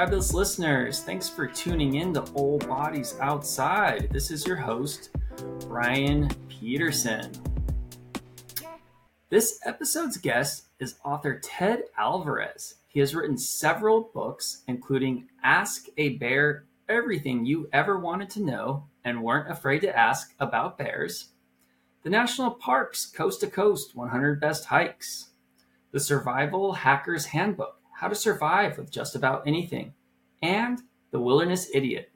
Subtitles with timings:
[0.00, 1.00] Fabulous listeners.
[1.00, 4.08] Thanks for tuning in to All Bodies Outside.
[4.10, 5.10] This is your host,
[5.68, 7.30] Brian Peterson.
[9.28, 12.76] This episode's guest is author Ted Alvarez.
[12.86, 18.84] He has written several books, including Ask a Bear Everything You Ever Wanted to Know
[19.04, 21.28] and Weren't Afraid to Ask About Bears,
[22.04, 25.32] The National Parks Coast to Coast 100 Best Hikes,
[25.92, 29.92] The Survival Hacker's Handbook how to survive with just about anything,
[30.40, 32.10] and The Wilderness Idiot,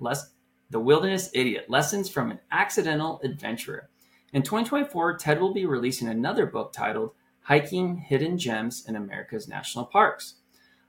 [0.71, 3.91] The Wilderness Idiot, Lessons from an Accidental Adventurer.
[4.33, 7.11] In 2024, Ted will be releasing another book titled
[7.43, 10.37] Hiking Hidden Gems in America's National Parks.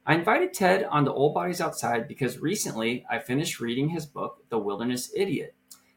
[0.05, 4.45] I invited Ted on the All Bodies Outside because recently I finished reading his book,
[4.47, 5.55] The Wilderness Idiot.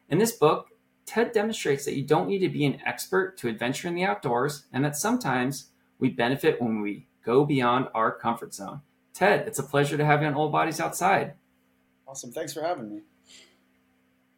[0.09, 0.71] In this book,
[1.05, 4.65] Ted demonstrates that you don't need to be an expert to adventure in the outdoors
[4.73, 8.81] and that sometimes we benefit when we go beyond our comfort zone.
[9.13, 11.33] Ted, it's a pleasure to have you on All Bodies Outside.
[12.07, 12.31] Awesome.
[12.31, 13.01] Thanks for having me.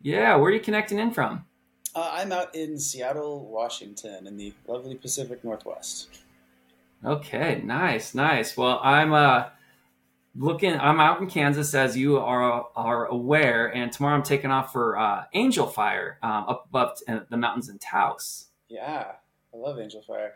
[0.01, 1.45] Yeah, where are you connecting in from?
[1.95, 6.07] Uh, I'm out in Seattle, Washington, in the lovely Pacific Northwest.
[7.03, 8.55] Okay, nice, nice.
[8.55, 9.45] Well, I'm uh,
[10.35, 10.73] looking.
[10.79, 14.97] I'm out in Kansas, as you are are aware, and tomorrow I'm taking off for
[14.97, 18.47] uh, Angel Fire um, up above the mountains in Taos.
[18.69, 19.13] Yeah,
[19.53, 20.35] I love Angel Fire.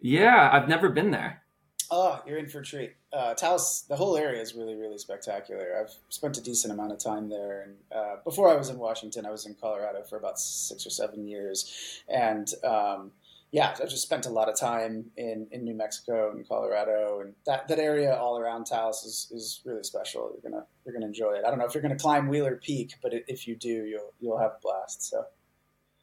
[0.00, 1.42] Yeah, I've never been there.
[1.90, 2.94] Oh, you're in for a treat.
[3.12, 5.80] Uh, Taos, the whole area is really, really spectacular.
[5.80, 9.24] I've spent a decent amount of time there, and uh, before I was in Washington,
[9.24, 13.12] I was in Colorado for about six or seven years, and um,
[13.52, 17.34] yeah, I just spent a lot of time in, in New Mexico and Colorado, and
[17.46, 20.30] that, that area all around Taos is, is really special.
[20.32, 21.44] You're gonna you're gonna enjoy it.
[21.46, 24.38] I don't know if you're gonna climb Wheeler Peak, but if you do, you'll you'll
[24.38, 25.08] have a blast.
[25.08, 25.24] So.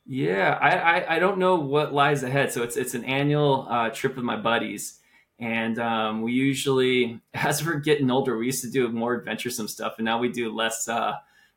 [0.08, 2.52] Yeah, I, I, I don't know what lies ahead.
[2.52, 5.00] So it's it's an annual uh, trip with my buddies
[5.40, 9.96] and um, we usually, as we're getting older, we used to do more adventuresome stuff,
[9.98, 11.16] and now we do less, uh,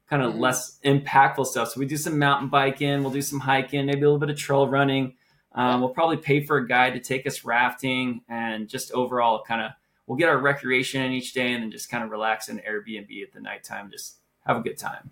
[0.09, 0.41] kind of mm-hmm.
[0.41, 1.71] less impactful stuff.
[1.71, 4.37] So we do some mountain biking, we'll do some hiking, maybe a little bit of
[4.37, 5.15] trail running.
[5.53, 9.63] Um, we'll probably pay for a guide to take us rafting, and just overall, kind
[9.63, 9.73] of,
[10.07, 13.23] we'll get our recreation in each day, and then just kind of relax in Airbnb
[13.23, 15.11] at the nighttime, just have a good time.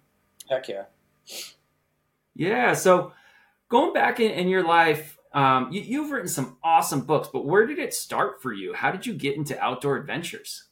[0.48, 0.84] Heck yeah.
[2.34, 2.74] Yeah.
[2.74, 3.12] So
[3.68, 7.66] going back in, in your life, um, you, have written some awesome books, but where
[7.66, 8.72] did it start for you?
[8.72, 10.64] How did you get into outdoor adventures?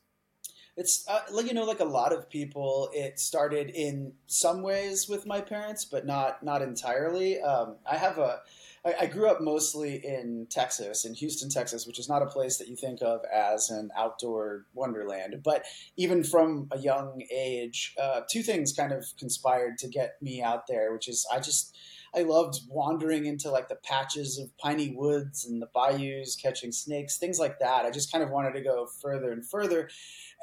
[0.75, 5.07] It's uh, like you know, like a lot of people, it started in some ways
[5.07, 7.41] with my parents, but not not entirely.
[7.43, 8.41] Um, I have a
[8.87, 12.57] I, I grew up mostly in Texas, in Houston, Texas, which is not a place
[12.57, 15.43] that you think of as an outdoor wonderland.
[15.45, 15.65] But
[15.97, 20.67] even from a young age, uh, two things kind of conspired to get me out
[20.69, 21.77] there, which is I just
[22.17, 27.19] I loved wandering into like the patches of piney woods and the bayous, catching snakes,
[27.19, 27.85] things like that.
[27.85, 29.89] I just kind of wanted to go further and further,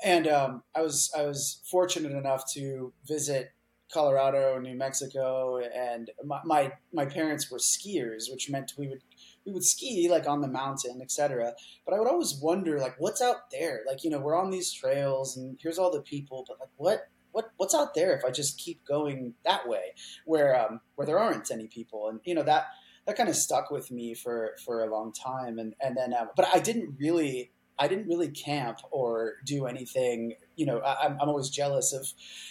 [0.04, 3.54] and um, I was I was fortunate enough to visit
[3.92, 9.02] Colorado, New Mexico, and my, my, my parents were skiers, which meant we would
[9.46, 11.54] we would ski like on the mountain, etc.
[11.86, 13.82] But I would always wonder like what's out there?
[13.88, 17.10] Like you know we're on these trails and here's all the people, but like what
[17.32, 19.94] what what's out there if I just keep going that way,
[20.26, 22.68] where um, where there aren't any people, and you know that
[23.08, 26.30] that kind of stuck with me for for a long time, and and then um,
[26.36, 30.36] but I didn't really I didn't really camp or do anything.
[30.56, 32.08] You know, I, am I'm always jealous of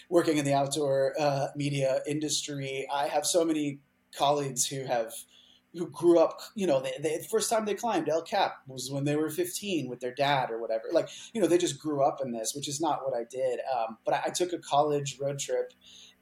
[0.09, 2.87] working in the outdoor uh, media industry.
[2.93, 3.79] I have so many
[4.17, 5.13] colleagues who have
[5.75, 9.05] who grew up, you know, they, the first time they climbed El Cap was when
[9.05, 10.85] they were 15 with their dad or whatever.
[10.91, 13.61] Like, you know, they just grew up in this, which is not what I did.
[13.73, 15.73] Um, but I, I, took a college road trip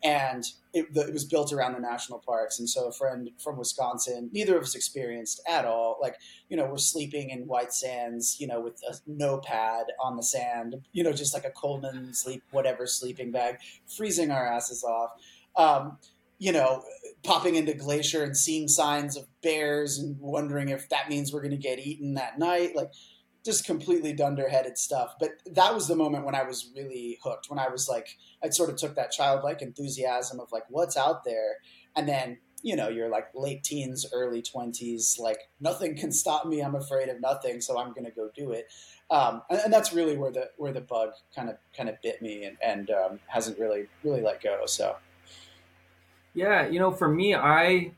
[0.04, 0.44] and
[0.74, 2.58] it, the, it, was built around the national parks.
[2.58, 5.98] And so a friend from Wisconsin, neither of us experienced at all.
[6.00, 6.16] Like,
[6.50, 10.22] you know, we're sleeping in white sands, you know, with a no pad on the
[10.22, 13.56] sand, you know, just like a Coleman sleep, whatever sleeping bag,
[13.86, 15.10] freezing our asses off.
[15.56, 15.98] Um,
[16.38, 16.82] you know,
[17.24, 21.50] popping into Glacier and seeing signs of bears and wondering if that means we're going
[21.50, 22.76] to get eaten that night.
[22.76, 22.90] Like,
[23.44, 25.14] just completely dunderheaded stuff.
[25.18, 27.48] But that was the moment when I was really hooked.
[27.48, 31.24] When I was like, I sort of took that childlike enthusiasm of like, what's out
[31.24, 31.56] there,
[31.96, 35.16] and then you know, you're like late teens, early twenties.
[35.20, 36.60] Like, nothing can stop me.
[36.60, 38.66] I'm afraid of nothing, so I'm going to go do it.
[39.10, 42.20] Um, and, and, that's really where the where the bug kind of kind of bit
[42.20, 44.64] me and, and um, hasn't really really let go.
[44.66, 44.96] So.
[46.38, 47.90] Yeah, you know, for me, I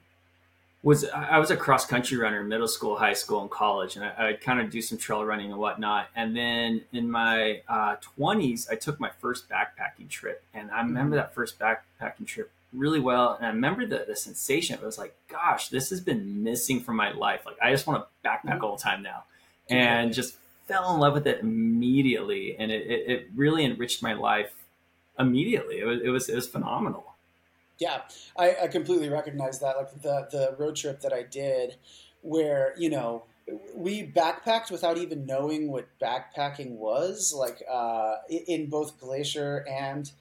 [0.83, 4.05] was I was a cross country runner, in middle school, high school, and college, and
[4.05, 6.09] I, would kind of do some trail running and whatnot.
[6.17, 10.79] And then in my uh, twenties, uh, I took my first backpacking trip, and I
[10.79, 11.27] remember mm-hmm.
[11.27, 13.35] that first backpacking trip really well.
[13.35, 14.79] And I remember the the sensation.
[14.81, 17.43] It was like, gosh, this has been missing from my life.
[17.45, 18.65] Like I just want to backpack mm-hmm.
[18.65, 19.25] all the time now,
[19.69, 24.15] and just fell in love with it immediately, and it, it, it really enriched my
[24.15, 24.55] life
[25.19, 25.81] immediately.
[25.81, 27.10] It was it was it was phenomenal.
[27.81, 28.03] Yeah,
[28.37, 29.77] I, I completely recognize that.
[29.77, 31.77] Like the the road trip that I did,
[32.21, 33.25] where you know
[33.75, 37.33] we backpacked without even knowing what backpacking was.
[37.35, 40.13] Like uh, in both Glacier and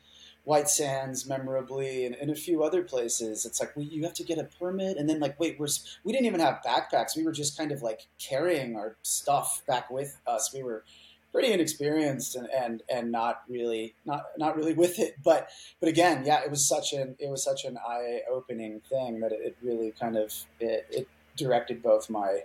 [0.45, 3.45] White Sands, memorably, and, and a few other places.
[3.45, 5.67] It's like we, you have to get a permit, and then like wait, we're
[6.05, 7.17] we didn't even have backpacks.
[7.17, 10.53] We were just kind of like carrying our stuff back with us.
[10.53, 10.85] We were
[11.31, 15.15] pretty inexperienced and, and and not really not not really with it.
[15.23, 15.49] But
[15.79, 19.31] but again yeah it was such an it was such an eye opening thing that
[19.31, 22.39] it, really kind of it, it, directed both my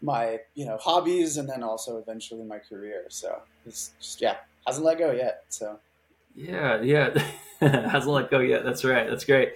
[0.00, 3.04] my you know hobbies and then also eventually my career.
[3.08, 4.36] So it's just yeah
[4.66, 5.78] hasn't let go yet so.
[6.34, 7.16] Yeah yeah
[7.60, 8.64] hasn't let go yet.
[8.64, 9.08] That's right.
[9.08, 9.54] That's great.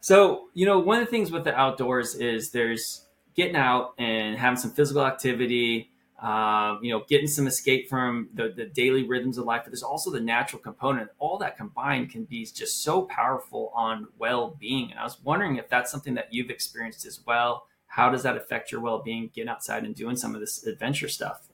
[0.00, 4.38] So you know one of the things with the outdoors is there's getting out and
[4.38, 5.90] having some physical activity
[6.24, 9.82] um, you know, getting some escape from the, the daily rhythms of life, but there's
[9.82, 11.10] also the natural component.
[11.18, 14.90] All that combined can be just so powerful on well being.
[14.90, 17.66] And I was wondering if that's something that you've experienced as well.
[17.88, 21.10] How does that affect your well being, getting outside and doing some of this adventure
[21.10, 21.48] stuff?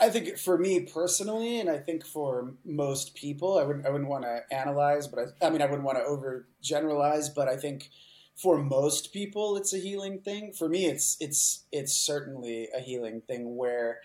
[0.00, 4.08] I think for me personally, and I think for most people, I wouldn't I wouldn't
[4.10, 7.90] want to analyze, but I, I mean I wouldn't want to overgeneralize, but I think
[8.36, 10.52] for most people it's a healing thing.
[10.52, 14.00] For me it's it's it's certainly a healing thing where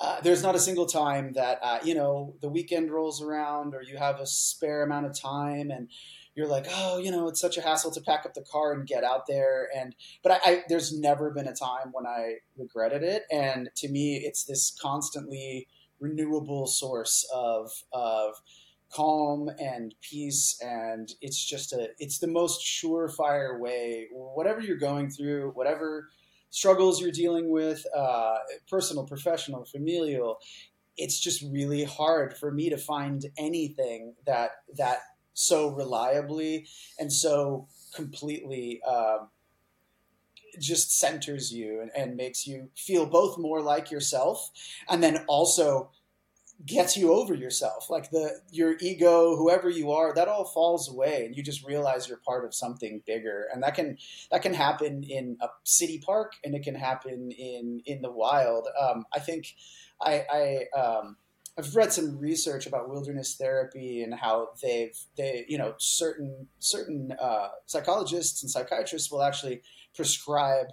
[0.00, 3.82] uh, there's not a single time that uh, you know the weekend rolls around or
[3.82, 5.88] you have a spare amount of time and
[6.34, 8.86] you're like oh you know it's such a hassle to pack up the car and
[8.86, 9.68] get out there.
[9.76, 13.24] And but I, I there's never been a time when i regretted it.
[13.30, 15.68] And to me it's this constantly
[16.00, 18.40] renewable source of of
[18.92, 24.08] calm and peace and it's just a it's the most surefire way.
[24.12, 26.08] Whatever you're going through whatever
[26.50, 28.36] struggles you're dealing with uh,
[28.68, 30.38] personal professional familial
[30.96, 34.98] it's just really hard for me to find anything that that
[35.32, 36.66] so reliably
[36.98, 39.28] and so completely um,
[40.58, 44.50] just centers you and, and makes you feel both more like yourself
[44.88, 45.90] and then also
[46.66, 47.88] gets you over yourself.
[47.88, 52.08] Like the your ego whoever you are that all falls away and you just realize
[52.08, 53.46] you're part of something bigger.
[53.52, 53.98] And that can
[54.30, 58.68] that can happen in a city park and it can happen in in the wild.
[58.80, 59.54] Um, i think
[60.00, 61.16] i i um,
[61.58, 67.12] I've read some research about wilderness therapy and how they've they you know certain certain
[67.20, 69.62] uh, psychologists and psychiatrists will actually
[69.94, 70.68] prescribe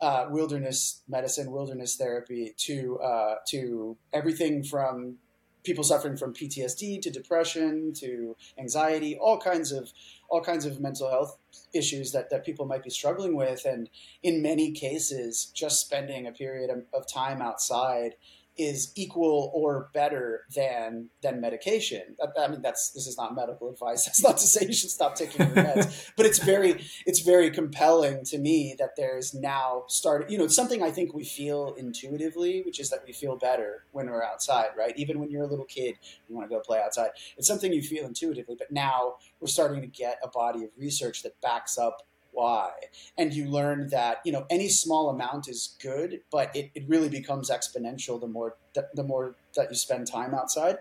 [0.00, 5.16] uh, wilderness medicine, wilderness therapy to uh, to everything from
[5.62, 9.92] people suffering from PTSD to depression to anxiety, all kinds of
[10.28, 11.36] all kinds of mental health
[11.74, 13.64] issues that, that people might be struggling with.
[13.64, 13.90] And
[14.22, 18.14] in many cases, just spending a period of, time outside
[18.60, 22.16] is equal or better than than medication.
[22.22, 24.04] I, I, mean, that's this is not medical advice.
[24.10, 27.50] That's not to say you should stop taking your meds, but it's very it's very
[27.50, 30.30] compelling to me that there's now started.
[30.30, 33.84] You know, it's something I think we feel intuitively, which is that we feel better
[33.92, 34.92] when we're outside, right?
[34.96, 35.96] Even when you're a little kid,
[36.28, 37.10] you want to go play outside.
[37.36, 41.22] It's something you feel intuitively, but now we're starting to get a body of research
[41.22, 42.02] that backs up
[42.32, 42.70] why.
[43.16, 47.08] And you learn that you know any small amount is good but it, it really
[47.08, 48.56] becomes exponential the more
[48.94, 50.78] the more that you spend time outside.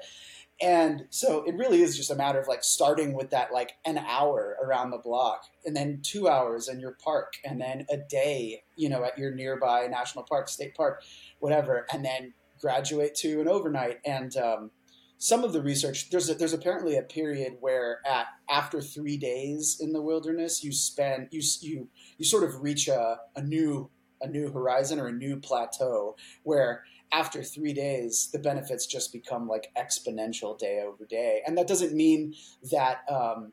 [0.62, 3.98] And so it really is just a matter of like starting with that like an
[3.98, 8.64] hour around the block and then two hours in your park and then a day
[8.76, 11.02] you know at your nearby national park state park
[11.40, 14.00] whatever and then graduate to an overnight.
[14.06, 14.72] And um,
[15.20, 19.78] some of the research there's a, there's apparently a period where at after three days
[19.80, 23.90] in the wilderness you spend you you you sort of reach a, a new
[24.22, 29.48] a new horizon or a new plateau where after three days the benefits just become
[29.48, 31.42] like exponential day over day.
[31.46, 32.34] And that doesn't mean
[32.72, 33.52] that um,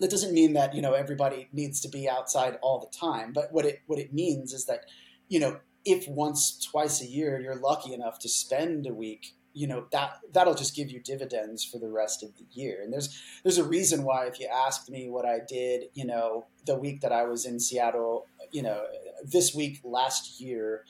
[0.00, 3.32] that doesn't mean that you know everybody needs to be outside all the time.
[3.32, 4.84] But what it what it means is that
[5.28, 9.66] you know if once twice a year you're lucky enough to spend a week you
[9.66, 12.80] know that that'll just give you dividends for the rest of the year.
[12.82, 16.46] And there's there's a reason why if you asked me what i did you know
[16.66, 18.82] the week that i was in seattle you know
[19.24, 20.84] this week last year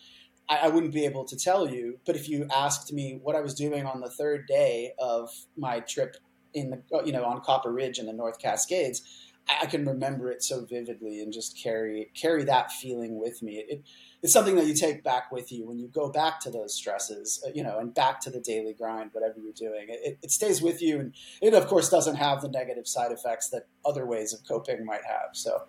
[0.49, 1.99] I, I wouldn't be able to tell you.
[2.05, 5.81] But if you asked me what i was doing on the third day of my
[5.81, 6.17] trip
[6.55, 9.03] in the you know on copper ridge in the north cascades
[9.49, 13.83] I, can remember it so vividly and just carry carry that feeling with me it,
[14.23, 17.43] it's something that you take back with you when you go back to those stresses,
[17.45, 19.87] uh, you know, and back to the daily grind, whatever you're doing.
[19.89, 23.49] It, it stays with you, and it of course doesn't have the negative side effects
[23.49, 25.31] that other ways of coping might have.
[25.33, 25.65] So.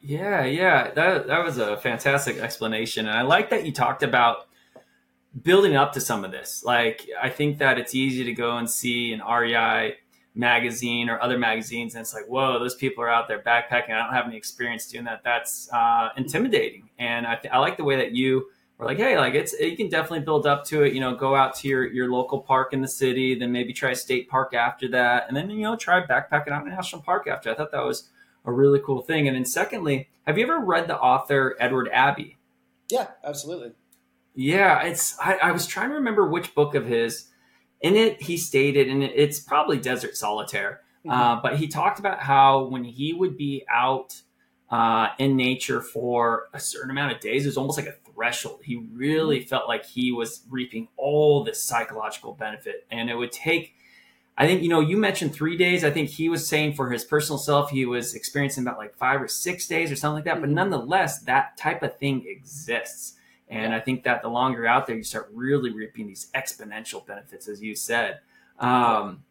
[0.00, 4.46] Yeah, yeah, that that was a fantastic explanation, and I like that you talked about
[5.42, 6.62] building up to some of this.
[6.64, 9.96] Like, I think that it's easy to go and see an REI
[10.34, 13.90] magazine or other magazines, and it's like, whoa, those people are out there backpacking.
[13.90, 15.22] I don't have any experience doing that.
[15.24, 16.90] That's uh, intimidating.
[16.98, 18.46] And I, th- I like the way that you
[18.78, 20.92] were like, hey, like it's you can definitely build up to it.
[20.92, 23.90] You know, go out to your your local park in the city, then maybe try
[23.90, 27.02] a state park after that, and then you know try backpacking out in a national
[27.02, 27.50] park after.
[27.50, 28.10] I thought that was
[28.44, 29.26] a really cool thing.
[29.26, 32.36] And then secondly, have you ever read the author Edward Abbey?
[32.90, 33.72] Yeah, absolutely.
[34.34, 37.28] Yeah, it's I, I was trying to remember which book of his.
[37.84, 41.10] In it, he stated, and it's probably Desert Solitaire, mm-hmm.
[41.10, 44.22] uh, but he talked about how when he would be out
[44.70, 48.60] uh, in nature for a certain amount of days, it was almost like a threshold.
[48.64, 49.48] He really mm-hmm.
[49.48, 53.74] felt like he was reaping all this psychological benefit, and it would take.
[54.38, 55.84] I think you know you mentioned three days.
[55.84, 59.20] I think he was saying for his personal self he was experiencing about like five
[59.20, 60.36] or six days or something like that.
[60.36, 60.40] Mm-hmm.
[60.40, 63.16] But nonetheless, that type of thing exists.
[63.54, 63.74] And.
[63.74, 67.48] I think that the longer you're out there, you start really reaping these exponential benefits,
[67.48, 68.20] as you said.
[68.58, 69.24] Um,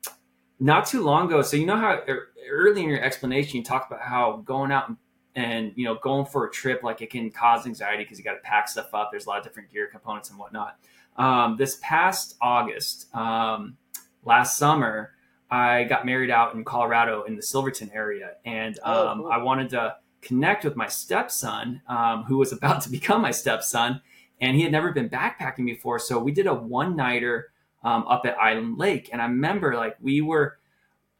[0.60, 2.01] not too long ago, so you know how
[2.50, 4.98] early in your explanation you talked about how going out and,
[5.36, 8.34] and you know going for a trip like it can cause anxiety because you got
[8.34, 9.10] to pack stuff up.
[9.12, 10.77] There's a lot of different gear components and whatnot.
[11.18, 13.77] Um, this past August, um,
[14.24, 15.12] last summer,
[15.51, 19.32] I got married out in Colorado in the Silverton area, and oh, um, cool.
[19.32, 24.01] I wanted to connect with my stepson, um, who was about to become my stepson
[24.43, 26.00] and he had never been backpacking before.
[26.00, 27.51] So we did a one nighter
[27.83, 30.57] um, up at Island Lake, and I remember like we were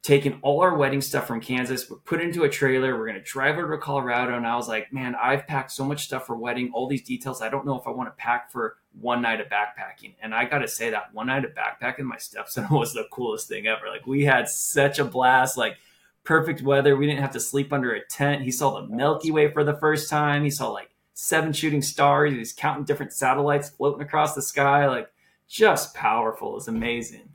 [0.02, 2.98] taking all our wedding stuff from Kansas, we put it into a trailer.
[2.98, 6.04] We're gonna drive over to Colorado, and I was like, man, I've packed so much
[6.04, 7.42] stuff for wedding, all these details.
[7.42, 10.16] I don't know if I want to pack for one night of backpacking.
[10.22, 13.48] And I got to say that one night of backpacking, my stepson was the coolest
[13.48, 13.88] thing ever.
[13.88, 15.58] Like we had such a blast.
[15.58, 15.78] Like
[16.24, 16.96] perfect weather.
[16.96, 18.44] We didn't have to sleep under a tent.
[18.44, 20.44] He saw the Milky Way for the first time.
[20.44, 22.34] He saw like seven shooting stars.
[22.34, 24.88] He's counting different satellites floating across the sky.
[24.88, 25.10] Like
[25.48, 26.58] just powerful.
[26.58, 27.30] It's amazing.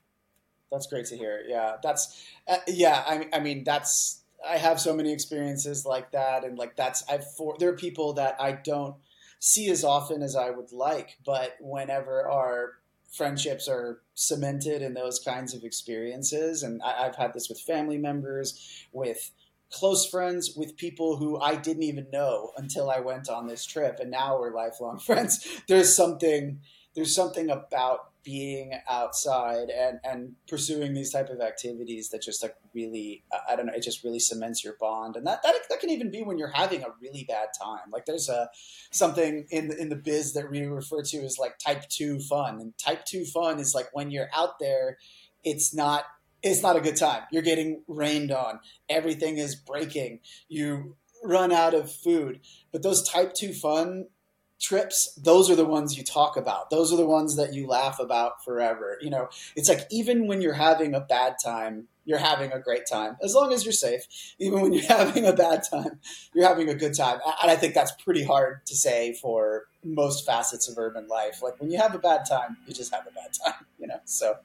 [0.70, 1.42] That's great to hear.
[1.46, 3.02] Yeah, that's uh, yeah.
[3.06, 7.30] I, I mean, that's I have so many experiences like that, and like that's I've
[7.34, 8.96] for there are people that I don't
[9.40, 12.74] see as often as I would like, but whenever our
[13.10, 17.98] friendships are cemented in those kinds of experiences, and I, I've had this with family
[17.98, 19.30] members, with
[19.70, 23.98] close friends with people who I didn't even know until I went on this trip,
[24.00, 25.62] and now we're lifelong friends.
[25.68, 26.60] There's something
[26.94, 32.54] there's something about being outside and and pursuing these type of activities that just like
[32.74, 35.90] really I don't know it just really cements your bond and that that, that can
[35.90, 38.50] even be when you're having a really bad time like there's a
[38.90, 42.76] something in in the biz that we refer to as like type 2 fun and
[42.76, 44.98] type 2 fun is like when you're out there
[45.44, 46.04] it's not
[46.42, 47.22] it's not a good time.
[47.30, 48.60] You're getting rained on.
[48.88, 50.20] Everything is breaking.
[50.48, 52.40] You run out of food.
[52.72, 54.06] But those type 2 fun
[54.60, 56.70] trips, those are the ones you talk about.
[56.70, 58.98] Those are the ones that you laugh about forever.
[59.00, 62.86] You know, it's like even when you're having a bad time, you're having a great
[62.90, 64.02] time as long as you're safe.
[64.38, 66.00] Even when you're having a bad time,
[66.34, 67.20] you're having a good time.
[67.42, 71.42] And I think that's pretty hard to say for most facets of urban life.
[71.42, 74.00] Like when you have a bad time, you just have a bad time, you know?
[74.04, 74.36] So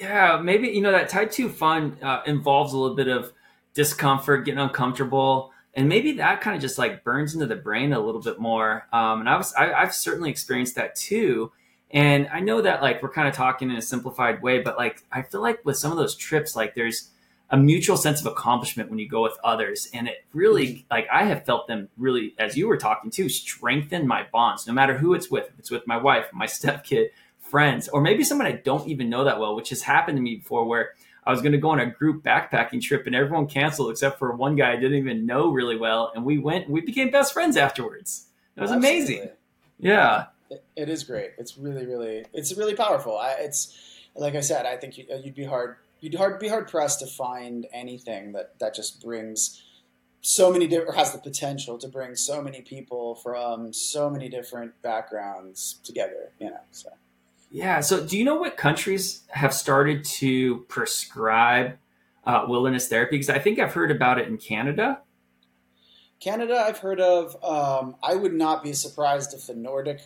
[0.00, 3.32] yeah, maybe you know that type two fun uh, involves a little bit of
[3.74, 8.00] discomfort, getting uncomfortable, and maybe that kind of just like burns into the brain a
[8.00, 8.86] little bit more.
[8.92, 11.52] Um, and I was I, I've certainly experienced that too.
[11.90, 15.02] And I know that like we're kind of talking in a simplified way, but like
[15.10, 17.10] I feel like with some of those trips, like there's
[17.50, 20.86] a mutual sense of accomplishment when you go with others, and it really mm-hmm.
[20.90, 24.66] like I have felt them really, as you were talking too, strengthen my bonds.
[24.66, 27.10] No matter who it's with, if it's with my wife, my stepkid,
[27.48, 30.36] friends, or maybe someone I don't even know that well, which has happened to me
[30.36, 30.92] before where
[31.28, 34.34] I was going to go on a group backpacking trip and everyone canceled except for
[34.34, 36.10] one guy I didn't even know really well.
[36.14, 38.28] And we went and we became best friends afterwards.
[38.56, 38.98] It was Absolutely.
[38.98, 39.30] amazing.
[39.78, 40.26] Yeah.
[40.50, 41.32] It, it is great.
[41.36, 43.18] It's really, really, it's really powerful.
[43.18, 43.76] I, it's
[44.14, 47.06] like I said, I think you, would be hard, you'd hard, be hard pressed to
[47.06, 49.62] find anything that, that just brings
[50.22, 54.80] so many different, has the potential to bring so many people from so many different
[54.80, 56.88] backgrounds together, you know, so.
[57.50, 57.80] Yeah.
[57.80, 61.78] So, do you know what countries have started to prescribe
[62.24, 63.16] uh, wilderness therapy?
[63.16, 65.00] Because I think I've heard about it in Canada.
[66.20, 67.36] Canada, I've heard of.
[67.44, 70.00] Um, I would not be surprised if the Nordic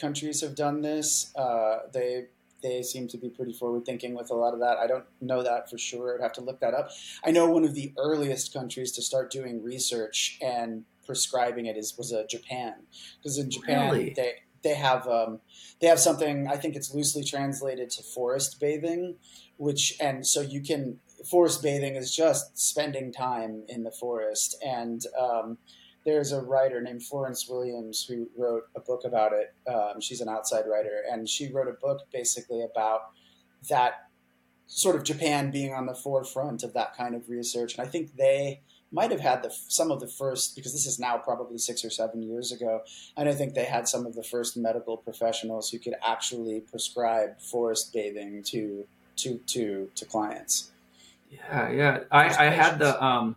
[0.00, 1.34] countries have done this.
[1.36, 2.26] Uh, they
[2.62, 4.78] they seem to be pretty forward thinking with a lot of that.
[4.78, 6.14] I don't know that for sure.
[6.14, 6.90] I'd have to look that up.
[7.24, 11.96] I know one of the earliest countries to start doing research and prescribing it is
[11.96, 12.74] was uh, Japan
[13.18, 14.12] because in Japan really?
[14.16, 14.32] they
[14.62, 15.40] they have um,
[15.80, 19.16] they have something I think it's loosely translated to forest bathing,
[19.56, 20.98] which and so you can
[21.30, 25.58] forest bathing is just spending time in the forest and um,
[26.06, 29.52] there's a writer named Florence Williams who wrote a book about it.
[29.68, 33.00] Um, she's an outside writer, and she wrote a book basically about
[33.68, 33.94] that
[34.66, 37.76] sort of Japan being on the forefront of that kind of research.
[37.76, 40.98] And I think they might have had the, some of the first, because this is
[40.98, 42.82] now probably six or seven years ago,
[43.16, 47.40] and I think they had some of the first medical professionals who could actually prescribe
[47.40, 50.70] forest bathing to to to to clients.
[51.30, 51.98] Yeah, yeah.
[52.10, 53.36] I, I had the um,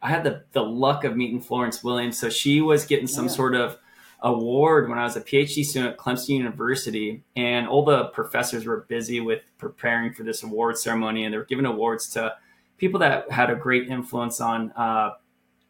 [0.00, 2.18] I had the the luck of meeting Florence Williams.
[2.18, 3.32] So she was getting some yeah.
[3.32, 3.78] sort of
[4.20, 8.86] award when I was a PhD student at Clemson University, and all the professors were
[8.88, 12.34] busy with preparing for this award ceremony, and they were giving awards to
[12.78, 15.10] people that had a great influence on uh,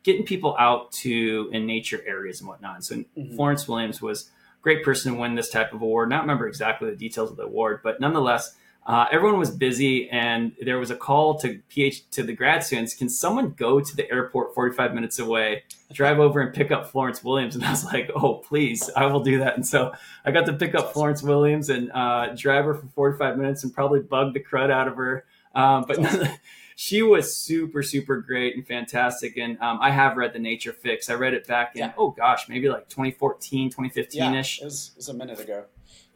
[0.02, 2.84] getting people out to in nature areas and whatnot.
[2.84, 3.34] So mm-hmm.
[3.34, 6.10] Florence Williams was a great person to win this type of award.
[6.10, 8.54] Not remember exactly the details of the award, but nonetheless
[8.88, 12.94] uh, everyone was busy, and there was a call to PH to the grad students.
[12.94, 17.22] Can someone go to the airport 45 minutes away, drive over and pick up Florence
[17.22, 17.54] Williams?
[17.54, 19.56] And I was like, oh, please, I will do that.
[19.56, 19.92] And so
[20.24, 23.74] I got to pick up Florence Williams and uh, drive her for 45 minutes and
[23.74, 25.26] probably bug the crud out of her.
[25.54, 25.98] Um, but
[26.80, 29.36] she was super, super great and fantastic.
[29.36, 31.10] And um, I have read The Nature Fix.
[31.10, 31.92] I read it back in, yeah.
[31.98, 34.58] oh gosh, maybe like 2014, 2015 ish.
[34.58, 35.64] Yeah, it, was, it was a minute ago.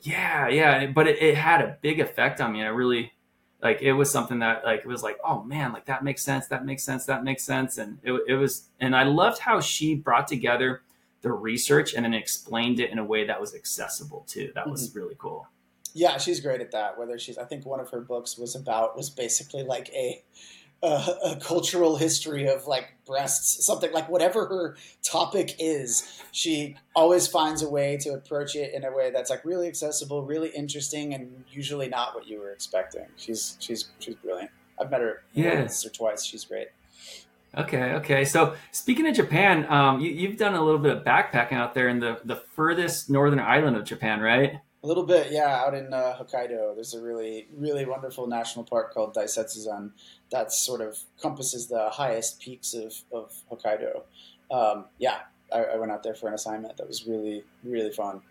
[0.03, 2.63] Yeah, yeah, but it, it had a big effect on me.
[2.63, 3.13] I really
[3.61, 6.47] like it was something that like it was like oh man like that makes sense
[6.49, 9.95] that makes sense that makes sense and it, it was and i loved how she
[9.95, 10.83] brought together
[11.21, 14.89] the research and then explained it in a way that was accessible too that was
[14.89, 14.99] mm-hmm.
[14.99, 15.47] really cool
[15.95, 18.97] yeah she's great at that whether she's i think one of her books was about
[18.97, 20.23] was basically like a
[20.83, 27.29] a, a, cultural history of like breasts, something like whatever her topic is, she always
[27.29, 31.15] finds a way to approach it in a way that's like really accessible, really interesting,
[31.15, 33.07] and usually not what you were expecting.
[33.17, 34.51] She's she's she's brilliant.
[34.81, 35.61] I've met her yeah.
[35.61, 36.25] once or twice.
[36.25, 36.69] She's great.
[37.57, 38.25] Okay, okay.
[38.25, 41.89] So speaking of Japan, um, you, have done a little bit of backpacking out there
[41.89, 44.55] in the the furthest northern island of Japan, right?
[44.83, 45.63] A little bit, yeah.
[45.65, 49.93] Out in uh, Hokkaido, there's a really, really wonderful national park called Daisetsuzan
[50.31, 54.03] that sort of compasses the highest peaks of, of Hokkaido.
[54.51, 55.21] Um, yeah,
[55.53, 58.23] I, I, went out there for an assignment that was really, really fun.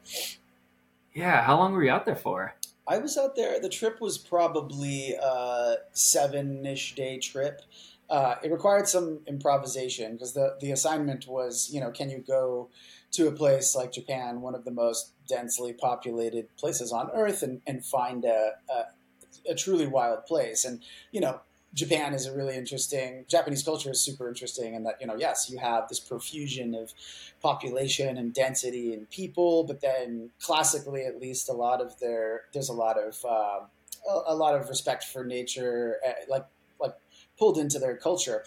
[1.13, 2.53] Yeah, how long were you out there for?
[2.87, 3.59] I was out there.
[3.59, 7.61] The trip was probably a seven-ish day trip.
[8.09, 12.69] Uh, it required some improvisation because the the assignment was, you know, can you go
[13.11, 17.62] to a place like Japan, one of the most densely populated places on Earth, and,
[17.67, 20.65] and find a, a, a truly wild place?
[20.65, 20.81] And
[21.12, 21.41] you know,
[21.73, 25.49] Japan is a really interesting Japanese culture is super interesting and that you know yes
[25.49, 26.93] you have this profusion of
[27.41, 32.69] population and density and people but then classically at least a lot of their there's
[32.69, 36.45] a lot of a, a, lot of respect for nature uh, like
[36.79, 36.95] like
[37.39, 38.43] pulled into their culture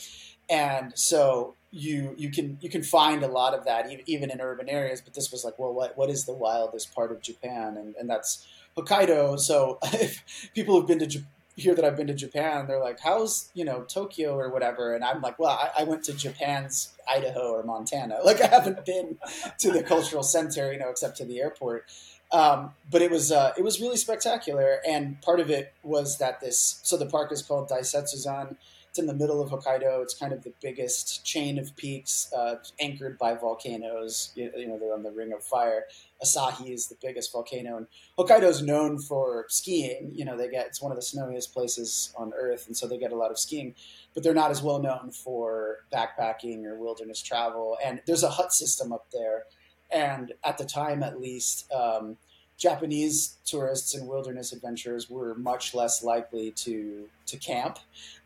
[0.51, 4.69] and so you you can you can find a lot of that even, in urban
[4.69, 7.97] areas but this was like well what what is the wildest part of Japan and
[7.97, 10.23] and that's Hokkaido so if
[10.55, 11.23] people have been to
[11.57, 15.05] hear that I've been to Japan, they're like, "How's you know Tokyo or whatever?" And
[15.05, 18.19] I'm like, "Well, I, I, went to Japan's Idaho or Montana.
[18.25, 19.19] Like, I haven't been
[19.59, 21.85] to the cultural center, you know, except to the airport."
[22.33, 26.41] Um, but it was uh, it was really spectacular, and part of it was that
[26.41, 26.81] this.
[26.83, 28.57] So the park is called Daisetsuzan.
[28.95, 30.05] It's in the middle of Hokkaido.
[30.05, 34.31] It's kind of the biggest chain of peaks uh, anchored by volcanoes.
[34.37, 35.87] You, you, know, they're on the Ring of Fire.
[36.25, 40.13] Asahi is the biggest volcano, and Hokkaido is known for skiing.
[40.15, 42.97] You know, they get it's one of the snowiest places on Earth, and so they
[42.97, 43.75] get a lot of skiing.
[44.15, 47.77] But they're not as well known for backpacking or wilderness travel.
[47.85, 49.47] And there's a hut system up there,
[49.91, 51.69] and at the time, at least.
[51.73, 52.17] Um,
[52.57, 57.79] Japanese tourists and wilderness adventurers were much less likely to to camp.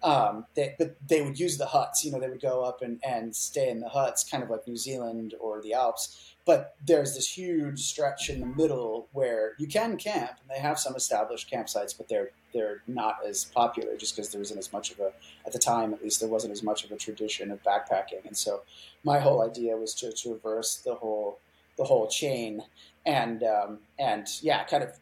[0.02, 2.04] Um, they, but they would use the huts.
[2.04, 4.66] You know, they would go up and, and stay in the huts, kind of like
[4.66, 6.34] New Zealand or the Alps.
[6.44, 10.78] But there's this huge stretch in the middle where you can camp, and they have
[10.78, 14.90] some established campsites, but they're they're not as popular just because there isn't as much
[14.90, 15.12] of a
[15.46, 18.24] at the time at least there wasn't as much of a tradition of backpacking.
[18.26, 18.62] And so
[19.04, 21.38] my whole idea was to traverse the whole
[21.78, 22.62] the whole chain
[23.06, 24.92] and um, and yeah, kind of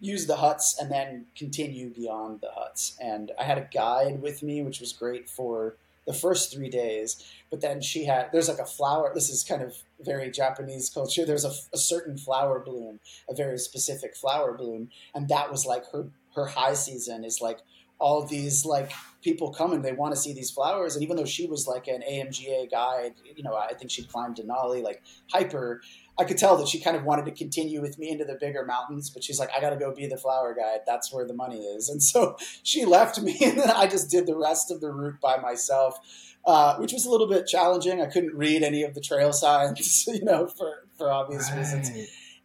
[0.00, 2.96] use the huts and then continue beyond the huts.
[3.00, 7.24] And I had a guide with me, which was great for the first three days.
[7.50, 9.12] But then she had there's like a flower.
[9.14, 11.24] This is kind of very Japanese culture.
[11.24, 15.84] There's a, a certain flower bloom, a very specific flower bloom, and that was like
[15.92, 17.58] her her high season is like
[18.02, 18.90] all these like
[19.22, 20.96] people come and they want to see these flowers.
[20.96, 24.36] And even though she was like an AMGA guide, you know, I think she climbed
[24.36, 25.80] Denali like hyper.
[26.18, 28.64] I could tell that she kind of wanted to continue with me into the bigger
[28.66, 30.80] mountains, but she's like, I got to go be the flower guide.
[30.86, 31.88] That's where the money is.
[31.88, 35.20] And so she left me, and then I just did the rest of the route
[35.22, 35.98] by myself,
[36.46, 38.00] uh, which was a little bit challenging.
[38.00, 41.58] I couldn't read any of the trail signs, you know, for, for obvious right.
[41.58, 41.90] reasons.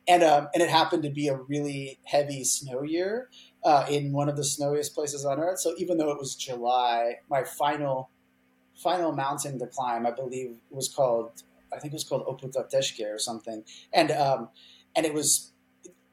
[0.07, 3.29] And, um, and it happened to be a really heavy snow year
[3.65, 5.59] uh, in one of the snowiest places on earth.
[5.59, 8.09] So even though it was July, my final
[8.77, 11.31] final mountain to climb, I believe, was called
[11.73, 14.49] I think it was called Oputateshike or something, and um,
[14.95, 15.51] and it was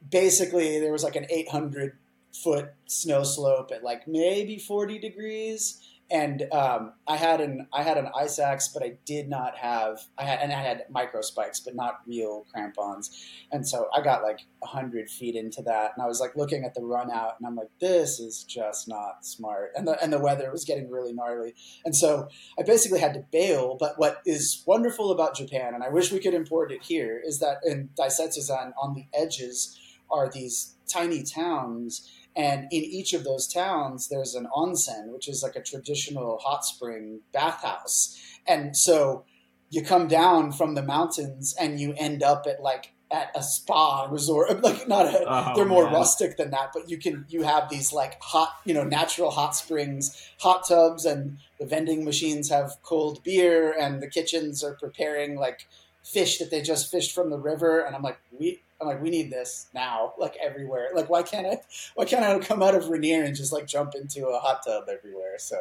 [0.08, 1.98] basically there was like an 800
[2.42, 7.96] foot snow slope at like maybe 40 degrees and um, I had an I had
[7.96, 11.60] an ice axe, but I did not have I had and I had micro spikes,
[11.60, 13.10] but not real crampons.
[13.50, 16.74] And so I got like hundred feet into that, and I was like looking at
[16.74, 19.72] the run out, and I'm like, this is just not smart.
[19.74, 23.24] And the and the weather was getting really gnarly, and so I basically had to
[23.32, 23.76] bail.
[23.78, 27.40] But what is wonderful about Japan, and I wish we could import it here, is
[27.40, 29.78] that in Daisetsuzan on the edges
[30.10, 35.42] are these tiny towns and in each of those towns, there's an onsen, which is
[35.42, 38.18] like a traditional hot spring bathhouse.
[38.46, 39.24] And so
[39.70, 44.08] you come down from the mountains and you end up at like at a spa
[44.10, 45.94] resort like not a oh, they're more man.
[45.94, 49.54] rustic than that but you can you have these like hot you know natural hot
[49.54, 55.36] springs hot tubs and the vending machines have cold beer and the kitchens are preparing
[55.36, 55.68] like
[56.02, 59.10] fish that they just fished from the river and i'm like we I'm like, we
[59.10, 60.88] need this now, like everywhere.
[60.94, 61.58] Like, why can't I?
[61.94, 64.84] Why can't I come out of Rainier and just like jump into a hot tub
[64.88, 65.38] everywhere?
[65.38, 65.56] So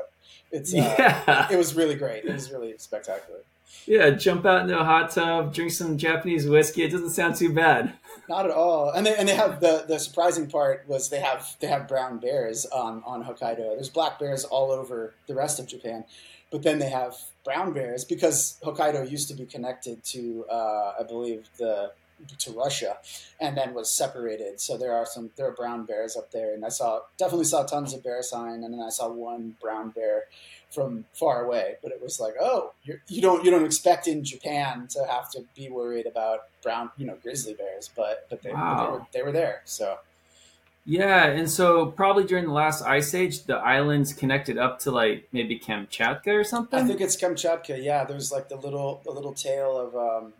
[0.51, 1.47] it's uh, yeah.
[1.51, 2.25] it was really great.
[2.25, 3.39] It was really spectacular.
[3.85, 6.83] Yeah, jump out into a hot tub, drink some Japanese whiskey.
[6.83, 7.93] It doesn't sound too bad.
[8.29, 8.89] Not at all.
[8.91, 12.19] And they and they have the the surprising part was they have they have brown
[12.19, 13.75] bears on on Hokkaido.
[13.75, 16.05] There's black bears all over the rest of Japan,
[16.51, 21.03] but then they have brown bears because Hokkaido used to be connected to uh, I
[21.03, 21.91] believe the
[22.27, 22.97] to Russia,
[23.39, 24.59] and then was separated.
[24.59, 27.63] So there are some there are brown bears up there, and I saw definitely saw
[27.63, 30.25] tons of bear sign, and then I saw one brown bear
[30.71, 31.75] from far away.
[31.81, 35.31] But it was like, oh, you're, you don't you don't expect in Japan to have
[35.31, 38.85] to be worried about brown you know grizzly bears, but but they, wow.
[38.85, 39.61] they, were, they were there.
[39.65, 39.97] So.
[40.85, 45.29] Yeah, and so probably during the last ice age, the islands connected up to like
[45.31, 46.77] maybe Kamchatka or something.
[46.77, 47.81] I think it's Kamchatka.
[47.81, 50.33] Yeah, there's like the little the little tail of um,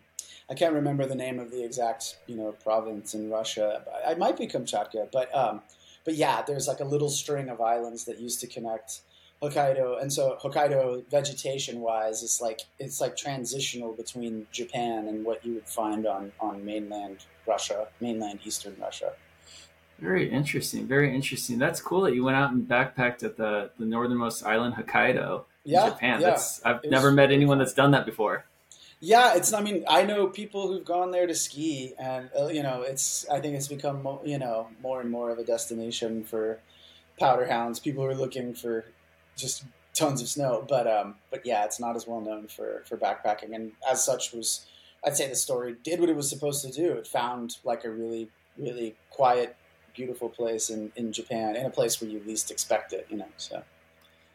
[0.49, 3.84] I can't remember the name of the exact you know province in Russia.
[4.06, 5.62] I might be Kamchatka, but um,
[6.06, 9.01] but yeah, there's like a little string of islands that used to connect
[9.41, 15.45] Hokkaido, and so Hokkaido vegetation wise is like it's like transitional between Japan and what
[15.45, 19.13] you would find on on mainland Russia, mainland Eastern Russia.
[19.99, 20.88] Very interesting.
[20.88, 21.58] Very interesting.
[21.58, 25.89] That's cool that you went out and backpacked at the the northernmost island, Hokkaido, yeah,
[25.89, 26.21] Japan.
[26.21, 26.32] Yeah.
[26.32, 28.45] That's I've never met anyone that's done that before.
[29.05, 29.51] Yeah, it's.
[29.51, 33.27] I mean, I know people who've gone there to ski, and uh, you know, it's.
[33.27, 36.59] I think it's become you know more and more of a destination for
[37.19, 37.81] powder hounds.
[37.81, 38.85] People who are looking for
[39.35, 42.95] just tons of snow, but um, but yeah, it's not as well known for for
[42.95, 44.65] backpacking, and as such was.
[45.05, 46.93] I'd say the story did what it was supposed to do.
[46.93, 49.57] It found like a really, really quiet,
[49.93, 53.27] beautiful place in, in Japan, in a place where you least expect it, you know.
[53.35, 53.63] So,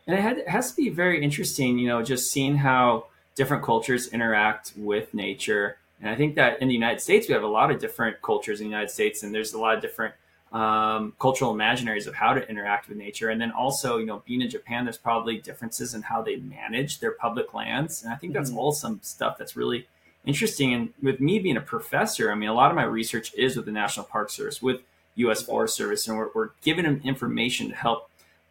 [0.06, 3.06] and it, had, it has to be very interesting, you know, just seeing how
[3.38, 5.78] different cultures interact with nature.
[6.00, 8.60] And I think that in the United States, we have a lot of different cultures
[8.60, 10.12] in the United States, and there's a lot of different
[10.52, 13.30] um, cultural imaginaries of how to interact with nature.
[13.30, 16.98] And then also, you know, being in Japan, there's probably differences in how they manage
[16.98, 18.02] their public lands.
[18.02, 18.58] And I think that's mm-hmm.
[18.58, 19.86] all some stuff that's really
[20.24, 20.74] interesting.
[20.74, 23.66] And with me being a professor, I mean, a lot of my research is with
[23.66, 24.80] the National Park Service, with
[25.14, 25.42] U.S.
[25.42, 28.07] Forest Service, and we're, we're giving them information to help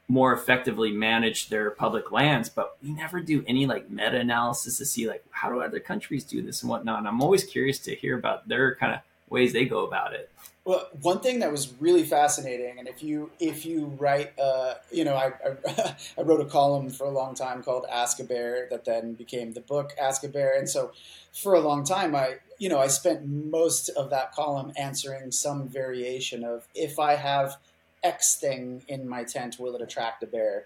[0.08, 4.86] more effectively manage their public lands, but we never do any like meta analysis to
[4.86, 7.00] see like how do other countries do this and whatnot.
[7.00, 10.30] And I'm always curious to hear about their kind of ways they go about it.
[10.64, 15.06] Well, one thing that was really fascinating, and if you if you write, uh, you
[15.06, 15.32] know, I,
[15.66, 19.14] I, I wrote a column for a long time called Ask a Bear that then
[19.14, 20.92] became the book Ask a Bear, and so
[21.32, 25.70] for a long time, I you know I spent most of that column answering some
[25.70, 27.56] variation of if I have
[28.04, 30.66] X thing in my tent, will it attract a bear?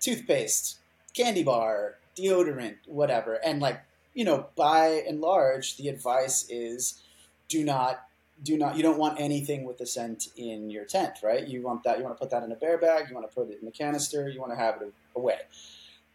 [0.00, 0.78] Toothpaste,
[1.14, 3.34] candy bar, deodorant, whatever.
[3.44, 3.80] And like,
[4.14, 7.02] you know, by and large, the advice is
[7.48, 8.06] do not
[8.42, 11.46] do not you don't want anything with the scent in your tent, right?
[11.46, 13.34] You want that you want to put that in a bear bag, you want to
[13.34, 15.38] put it in a canister, you want to have it away.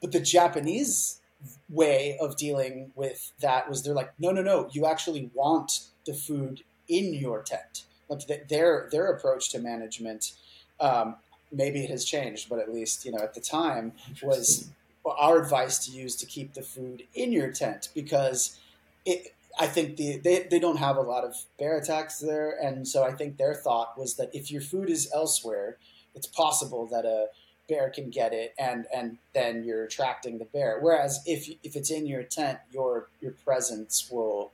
[0.02, 1.22] But the Japanese
[1.70, 6.14] way of dealing with that was they're like, no, no, no, you actually want the
[6.14, 7.84] food in your tent.
[8.10, 10.32] Like their their approach to management
[10.80, 11.16] um,
[11.52, 14.70] maybe it has changed, but at least you know at the time was
[15.06, 18.60] our advice to use to keep the food in your tent because
[19.06, 19.34] it.
[19.60, 23.04] I think the they, they don't have a lot of bear attacks there, and so
[23.04, 25.78] I think their thought was that if your food is elsewhere,
[26.14, 27.30] it's possible that a
[27.68, 30.78] bear can get it, and and then you're attracting the bear.
[30.80, 34.52] Whereas if if it's in your tent, your your presence will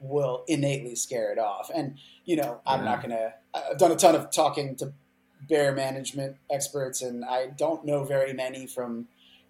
[0.00, 1.70] will innately scare it off.
[1.74, 2.84] And you know, I'm yeah.
[2.84, 3.34] not gonna.
[3.54, 4.92] I've done a ton of talking to
[5.48, 9.08] bear management experts, and I don't know very many from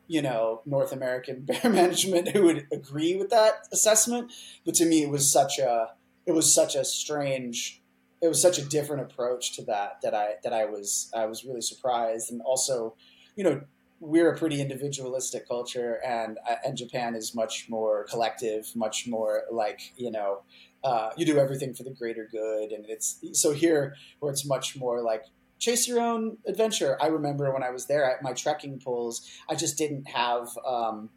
[0.09, 4.33] you know North American bear management who would agree with that assessment.
[4.65, 5.91] But to me, it was such a
[6.27, 7.83] it was such a strange
[8.23, 11.45] it was such a different approach to that that I that I was I was
[11.45, 12.95] really surprised and also
[13.37, 13.63] you know
[14.01, 19.43] we're a pretty individualistic culture and uh, and Japan is much more collective much more
[19.51, 20.43] like you know
[20.85, 24.77] uh, you do everything for the greater good and it's so here where it's much
[24.77, 25.25] more like
[25.63, 26.99] chase your own adventure.
[27.01, 31.09] I remember when I was there at my trekking poles, I just didn't have, um,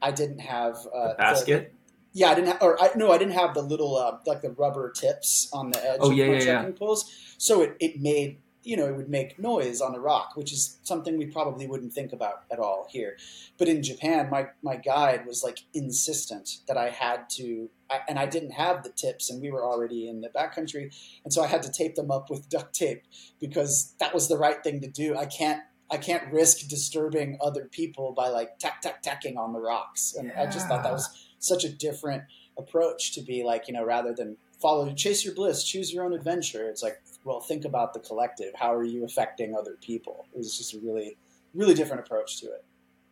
[0.00, 1.72] I didn't have uh, basket.
[1.72, 4.40] The, yeah, I didn't have, or I, no, I didn't have the little uh, like
[4.40, 6.78] the rubber tips on the edge oh, of yeah, my yeah, trekking yeah.
[6.78, 7.34] poles.
[7.38, 10.78] So it, it made you know, it would make noise on the rock, which is
[10.82, 13.16] something we probably wouldn't think about at all here.
[13.58, 18.18] But in Japan, my, my guide was like insistent that I had to, I, and
[18.18, 20.94] I didn't have the tips, and we were already in the backcountry,
[21.24, 23.02] and so I had to tape them up with duct tape
[23.40, 25.16] because that was the right thing to do.
[25.16, 25.62] I can't.
[25.90, 30.28] I can't risk disturbing other people by like tack tack tacking on the rocks, and
[30.28, 30.42] yeah.
[30.42, 32.22] I just thought that was such a different
[32.56, 36.12] approach to be like you know rather than follow chase your bliss choose your own
[36.12, 38.52] adventure it's like well, think about the collective.
[38.54, 40.26] How are you affecting other people?
[40.34, 41.16] It was just a really,
[41.54, 42.64] really different approach to it.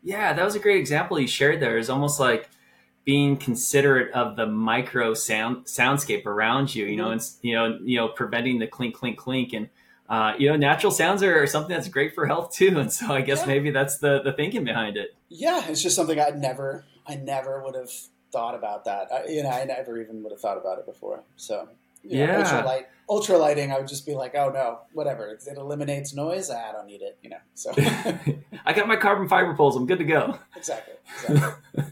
[0.03, 1.77] Yeah, that was a great example you shared there.
[1.79, 2.49] It's almost like
[3.05, 7.13] being considerate of the micro sound soundscape around you, you know, mm-hmm.
[7.13, 9.69] and you know, you know, preventing the clink, clink, clink, and
[10.09, 12.79] uh, you know, natural sounds are something that's great for health too.
[12.81, 13.47] And so I guess yeah.
[13.47, 15.15] maybe that's the the thinking behind it.
[15.29, 17.91] Yeah, it's just something I'd never, I never would have
[18.33, 19.09] thought about that.
[19.13, 21.23] I, you know, I never even would have thought about it before.
[21.37, 21.69] So
[22.03, 25.29] yeah, ultralight ultra lighting, I would just be like, oh no, whatever.
[25.29, 26.49] It, eliminates noise.
[26.49, 27.19] I don't need it.
[27.23, 27.37] You know.
[27.55, 27.73] So
[28.65, 29.77] I got my carbon fiber poles.
[29.77, 30.39] I'm good to go.
[30.57, 30.95] Exactly.
[31.29, 31.85] exactly.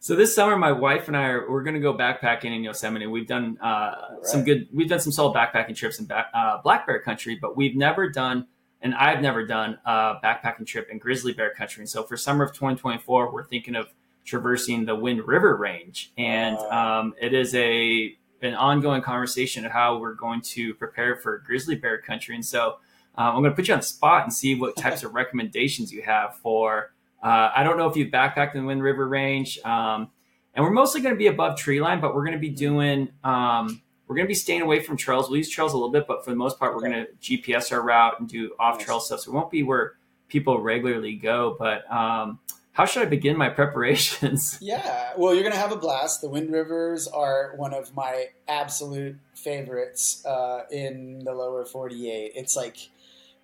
[0.00, 3.06] so this summer, my wife and I are we're going to go backpacking in Yosemite.
[3.06, 4.18] We've done uh, right.
[4.24, 4.68] some good.
[4.72, 8.10] We've done some solid backpacking trips in back, uh, black bear country, but we've never
[8.10, 8.48] done.
[8.82, 11.82] And I've never done a backpacking trip in grizzly bear country.
[11.82, 13.88] And so for summer of 2024, we're thinking of
[14.24, 19.98] traversing the Wind River Range, and um, it is a an ongoing conversation of how
[19.98, 22.34] we're going to prepare for grizzly bear country.
[22.34, 22.78] And so
[23.16, 25.92] um, I'm going to put you on the spot and see what types of recommendations
[25.92, 26.92] you have for.
[27.22, 30.10] Uh, I don't know if you've backpacked in the Wind River Range, um,
[30.54, 33.10] and we're mostly going to be above tree line, but we're going to be doing.
[33.22, 35.28] Um, we're going to be staying away from trails.
[35.28, 37.70] We'll use trails a little bit, but for the most part, we're going to GPS
[37.70, 39.20] our route and do off trail stuff.
[39.20, 42.40] So it won't be where people regularly go, but um,
[42.72, 44.58] how should I begin my preparations?
[44.62, 46.20] Yeah, well, you're going to have a blast.
[46.20, 52.32] The Wind Rivers are one of my absolute favorites uh, in the lower 48.
[52.34, 52.76] It's like,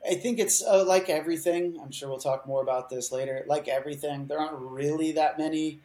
[0.09, 1.79] I think it's uh, like everything.
[1.83, 3.45] I'm sure we'll talk more about this later.
[3.47, 5.81] Like everything, there aren't really that many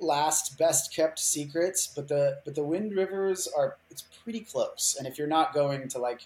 [0.00, 4.96] last best kept secrets, but the but the Wind Rivers are it's pretty close.
[4.98, 6.22] And if you're not going to like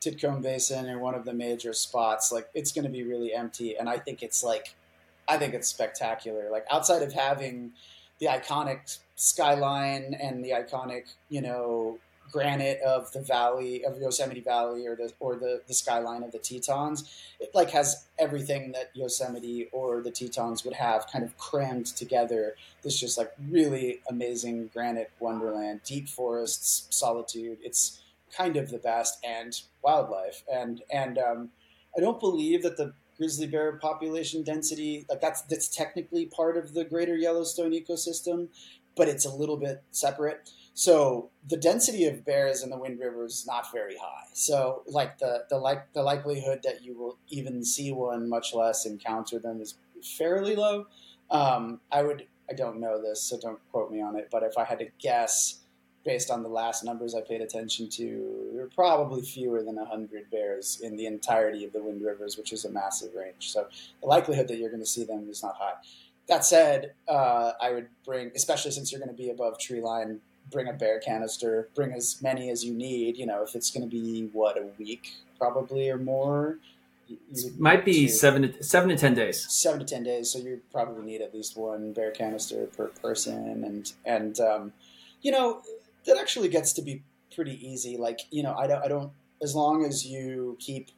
[0.00, 3.76] Titcomb Basin or one of the major spots, like it's going to be really empty.
[3.76, 4.74] And I think it's like
[5.30, 6.50] I think it's spectacular.
[6.50, 7.72] Like outside of having
[8.18, 11.98] the iconic skyline and the iconic, you know,
[12.32, 16.38] granite of the valley of Yosemite Valley or the or the, the skyline of the
[16.38, 21.86] Tetons, it like has everything that Yosemite or the Tetons would have kind of crammed
[21.86, 22.56] together.
[22.82, 27.58] This just like really amazing granite wonderland, deep forests, solitude.
[27.62, 28.00] It's
[28.36, 31.50] kind of the best and wildlife and and um,
[31.96, 35.04] I don't believe that the grizzly bear population density.
[35.10, 38.48] Like that's that's technically part of the greater Yellowstone ecosystem,
[38.96, 40.50] but it's a little bit separate.
[40.72, 44.24] So the density of bears in the Wind River is not very high.
[44.32, 48.86] So like the the like the likelihood that you will even see one, much less
[48.86, 49.76] encounter them, is
[50.16, 50.86] fairly low.
[51.30, 54.28] Um, I would I don't know this, so don't quote me on it.
[54.32, 55.60] But if I had to guess,
[56.06, 60.30] based on the last numbers I paid attention to, there are probably fewer than 100
[60.30, 63.50] bears in the entirety of the Wind Rivers, which is a massive range.
[63.50, 63.66] So
[64.02, 65.72] the likelihood that you're going to see them is not high.
[66.28, 70.20] That said, uh, I would bring, especially since you're going to be above tree line,
[70.50, 73.16] bring a bear canister, bring as many as you need.
[73.16, 76.58] You know, if it's going to be, what, a week probably or more.
[77.56, 79.46] might be to, seven to seven to ten days.
[79.48, 80.30] Seven to ten days.
[80.30, 84.72] So you probably need at least one bear canister per person, and and um,
[85.22, 85.62] you know
[86.04, 87.02] that actually gets to be
[87.34, 87.96] pretty easy.
[87.96, 89.12] Like you know, I don't, I don't.
[89.42, 90.90] As long as you keep,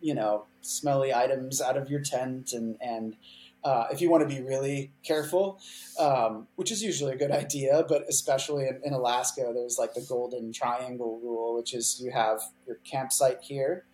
[0.00, 3.16] you know, smelly items out of your tent and and
[3.64, 5.60] uh, if you want to be really careful,
[5.98, 10.00] um, which is usually a good idea, but especially in, in, Alaska, there's like the
[10.00, 13.84] golden triangle rule, which is you have your campsite here,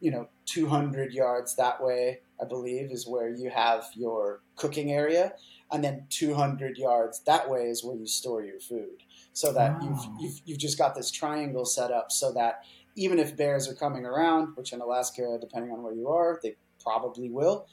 [0.00, 5.34] you know, 200 yards that way, I believe, is where you have your cooking area,
[5.70, 9.04] and then 200 yards that way is where you store your food.
[9.34, 12.64] So that you've, you've you've just got this triangle set up so that
[12.96, 16.56] even if bears are coming around, which in Alaska, depending on where you are, they
[16.82, 17.66] probably will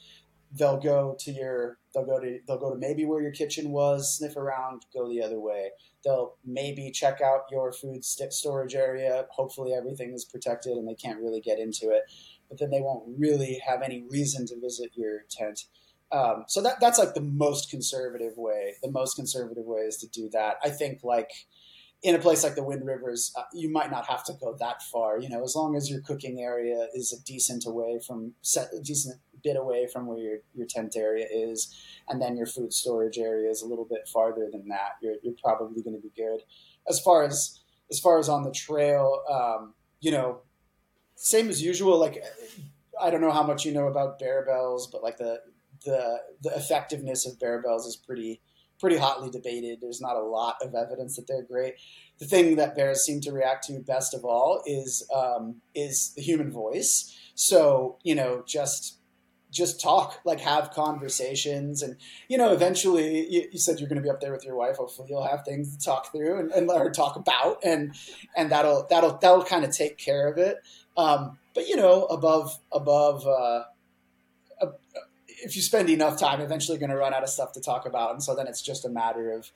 [0.52, 4.16] they'll go to your they'll go to they'll go to maybe where your kitchen was
[4.16, 5.70] sniff around go the other way.
[6.04, 9.26] They'll maybe check out your food st- storage area.
[9.30, 12.02] Hopefully everything is protected and they can't really get into it
[12.50, 15.66] but then they won't really have any reason to visit your tent
[16.12, 20.08] um, so that that's like the most conservative way the most conservative way is to
[20.08, 21.30] do that i think like
[22.02, 24.82] in a place like the Wind Rivers, uh, you might not have to go that
[24.82, 25.18] far.
[25.18, 28.80] You know, as long as your cooking area is a decent away from set, a
[28.80, 31.74] decent bit away from where your, your tent area is,
[32.08, 35.34] and then your food storage area is a little bit farther than that, you're, you're
[35.42, 36.40] probably going to be good.
[36.88, 40.42] As far as as far as on the trail, um, you know,
[41.16, 41.98] same as usual.
[41.98, 42.22] Like,
[43.00, 45.40] I don't know how much you know about bear bells, but like the
[45.84, 48.40] the the effectiveness of bear bells is pretty
[48.80, 49.78] pretty hotly debated.
[49.80, 51.74] There's not a lot of evidence that they're great.
[52.18, 56.22] The thing that bears seem to react to best of all is um, is the
[56.22, 57.16] human voice.
[57.34, 58.96] So you know, just
[59.50, 61.96] just talk, like have conversations, and
[62.28, 64.76] you know, eventually, you, you said you're going to be up there with your wife.
[64.76, 67.94] Hopefully, you'll have things to talk through and, and let her talk about, and
[68.36, 70.58] and that'll that'll that'll kind of take care of it.
[70.96, 73.26] Um, but you know, above above.
[73.26, 73.64] Uh,
[75.42, 78.12] if you spend enough time, eventually going to run out of stuff to talk about,
[78.12, 79.50] and so then it's just a matter of,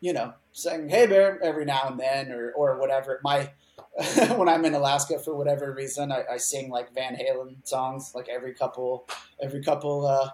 [0.00, 3.20] you know, saying "Hey, bear" every now and then, or or whatever.
[3.22, 3.50] My
[4.36, 8.28] when I'm in Alaska for whatever reason, I, I, sing like Van Halen songs like
[8.28, 9.08] every couple,
[9.42, 10.30] every couple, uh,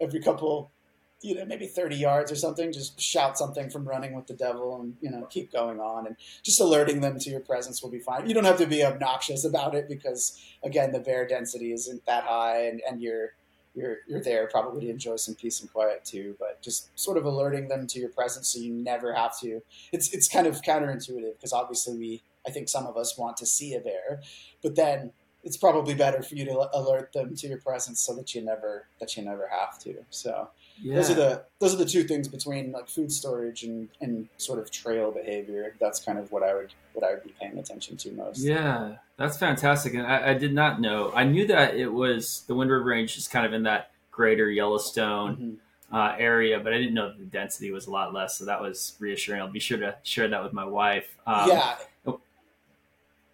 [0.00, 0.72] every couple,
[1.20, 2.72] you know, maybe 30 yards or something.
[2.72, 6.16] Just shout something from Running with the Devil, and you know, keep going on, and
[6.42, 8.28] just alerting them to your presence will be fine.
[8.28, 12.24] You don't have to be obnoxious about it because again, the bear density isn't that
[12.24, 13.34] high, and and you're
[13.74, 16.36] you're you're there probably to enjoy some peace and quiet too.
[16.38, 19.60] But just sort of alerting them to your presence so you never have to.
[19.92, 23.46] It's it's kind of counterintuitive because obviously we I think some of us want to
[23.46, 24.20] see a bear,
[24.62, 25.12] but then
[25.44, 28.86] it's probably better for you to alert them to your presence so that you never
[28.98, 29.94] that you never have to.
[30.10, 30.48] So
[30.80, 30.96] yeah.
[30.96, 34.58] those are the those are the two things between like food storage and, and sort
[34.58, 35.74] of trail behavior.
[35.80, 38.38] That's kind of what I would what I would be paying attention to most.
[38.38, 39.94] Yeah, that's fantastic.
[39.94, 41.12] And I, I did not know.
[41.14, 44.50] I knew that it was the Wind River Range is kind of in that greater
[44.50, 45.36] Yellowstone.
[45.36, 45.54] Mm-hmm.
[45.92, 48.96] Uh, area, but I didn't know the density was a lot less, so that was
[48.98, 49.40] reassuring.
[49.40, 51.06] I'll be sure to share that with my wife.
[51.24, 51.76] Um, yeah,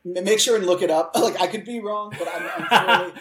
[0.04, 1.14] make sure and look it up.
[1.20, 3.12] Like I could be wrong, but I'm, I'm fairly.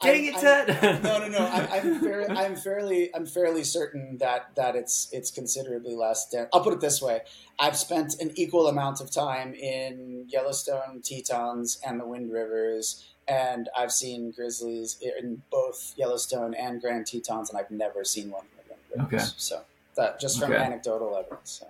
[0.00, 1.02] Dang it, Ted!
[1.02, 1.38] no, no, no.
[1.38, 6.28] I, I'm, fairly, I'm fairly, I'm fairly certain that that it's it's considerably less.
[6.28, 6.48] dense.
[6.52, 7.22] I'll put it this way:
[7.58, 13.68] I've spent an equal amount of time in Yellowstone, Tetons, and the Wind Rivers, and
[13.76, 18.56] I've seen grizzlies in both Yellowstone and Grand Tetons, and I've never seen one in
[18.56, 19.28] the Wind Rivers.
[19.30, 19.34] Okay.
[19.36, 19.62] So
[19.96, 20.62] that just from okay.
[20.62, 21.60] anecdotal evidence.
[21.60, 21.66] So.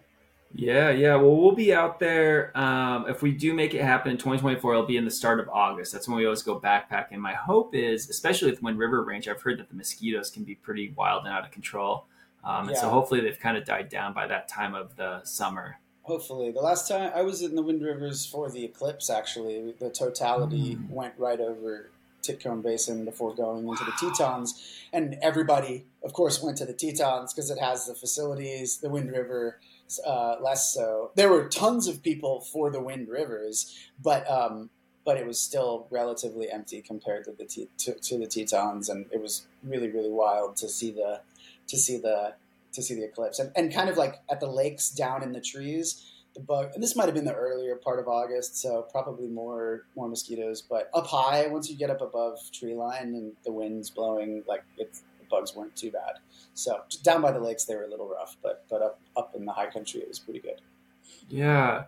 [0.54, 1.14] Yeah, yeah.
[1.16, 2.56] Well, we'll be out there.
[2.58, 5.48] Um, if we do make it happen in 2024, it'll be in the start of
[5.48, 5.92] August.
[5.92, 7.18] That's when we always go backpacking.
[7.18, 10.54] My hope is, especially with Wind River Range, I've heard that the mosquitoes can be
[10.54, 12.06] pretty wild and out of control.
[12.44, 12.70] Um, yeah.
[12.70, 15.78] And so hopefully they've kind of died down by that time of the summer.
[16.02, 16.50] Hopefully.
[16.50, 20.76] The last time I was in the Wind Rivers for the eclipse, actually, the totality
[20.76, 20.88] mm.
[20.88, 21.90] went right over
[22.22, 24.80] Titcomb Basin before going into the Tetons.
[24.92, 29.12] And everybody, of course, went to the Tetons because it has the facilities, the Wind
[29.12, 29.58] River
[30.04, 31.10] uh, less so.
[31.14, 34.70] There were tons of people for the Wind Rivers, but um,
[35.04, 39.06] but it was still relatively empty compared to the T- to, to, the Tetons, and
[39.10, 41.20] it was really really wild to see the
[41.68, 42.34] to see the
[42.72, 45.40] to see the eclipse, and, and kind of like at the lakes down in the
[45.40, 46.04] trees.
[46.34, 49.86] The bug, and this might have been the earlier part of August, so probably more
[49.96, 50.60] more mosquitoes.
[50.60, 54.62] But up high, once you get up above tree line and the wind's blowing, like
[54.76, 56.18] it's bugs weren't too bad.
[56.54, 59.44] So down by the lakes, they were a little rough, but but up up in
[59.44, 60.60] the high country, it was pretty good.
[61.28, 61.84] Yeah,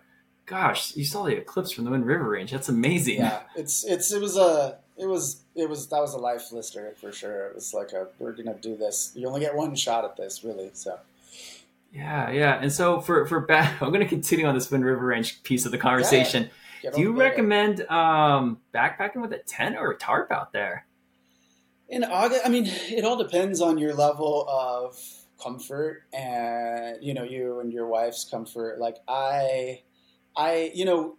[0.47, 2.51] gosh, you saw the eclipse from the Wind River Range.
[2.51, 3.19] That's amazing.
[3.19, 6.95] Yeah, it's it's it was a it was it was that was a life lister
[7.01, 7.49] for sure.
[7.49, 9.13] It was like a we're gonna do this.
[9.15, 10.71] You only get one shot at this, really.
[10.73, 10.99] So.
[11.93, 15.07] Yeah, yeah, and so for for back, I'm going to continue on this Wind River
[15.07, 16.45] Range piece of the conversation.
[16.85, 20.87] Yeah, Do you recommend um, backpacking with a tent or a tarp out there?
[21.91, 24.97] In August, I mean, it all depends on your level of
[25.43, 28.79] comfort and you know you and your wife's comfort.
[28.79, 29.83] Like I,
[30.37, 31.17] I, you know,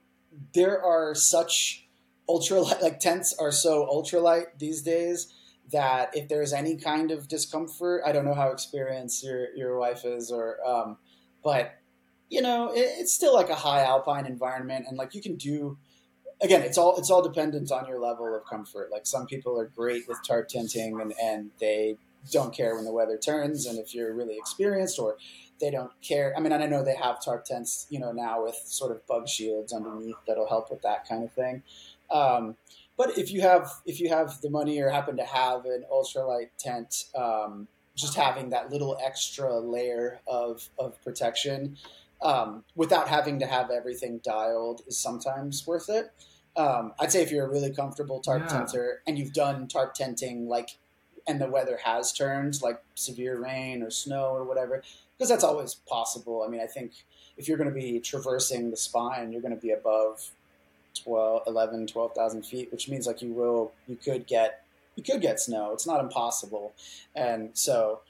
[0.53, 1.87] there are such
[2.29, 5.33] ultralight like tents are so ultralight these days
[5.71, 10.05] that if there's any kind of discomfort, I don't know how experienced your your wife
[10.05, 10.97] is, or um,
[11.43, 11.73] but
[12.29, 15.77] you know, it, it's still like a high alpine environment, and like you can do.
[16.41, 18.89] Again, it's all it's all dependent on your level of comfort.
[18.91, 21.97] Like some people are great with tarp tenting, and and they
[22.31, 25.17] don't care when the weather turns, and if you're really experienced, or
[25.59, 26.33] they don't care.
[26.35, 29.27] I mean, I know they have tarp tents, you know, now with sort of bug
[29.27, 31.63] shields underneath that'll help with that kind of thing.
[32.09, 32.57] Um,
[32.97, 36.49] but if you have if you have the money or happen to have an ultralight
[36.57, 41.77] tent, um, just having that little extra layer of of protection
[42.21, 46.11] um, without having to have everything dialed is sometimes worth it.
[46.55, 48.57] Um, I'd say if you're a really comfortable tarp yeah.
[48.57, 50.77] tenter and you've done tarp tenting like
[51.27, 54.83] and the weather has turned like severe rain or snow or whatever
[55.17, 56.43] because that's always possible.
[56.45, 56.93] I mean, I think
[57.37, 60.31] if you're going to be traversing the spine, you're going to be above
[61.03, 64.63] 12, 11, 12,000 feet, which means like you will, you could get,
[64.95, 65.73] you could get snow.
[65.73, 66.73] It's not impossible.
[67.15, 68.01] And so,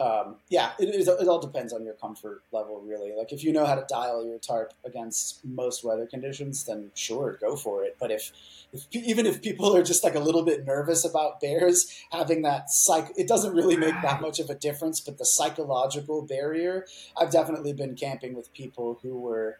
[0.00, 3.12] um, yeah, it, it, all depends on your comfort level, really.
[3.14, 7.36] Like if you know how to dial your tarp against most weather conditions, then sure,
[7.38, 7.96] go for it.
[8.00, 8.32] But if,
[8.72, 12.70] if even if people are just like a little bit nervous about bears having that
[12.70, 15.00] psych, it doesn't really make that much of a difference.
[15.00, 19.58] But the psychological barrier, I've definitely been camping with people who were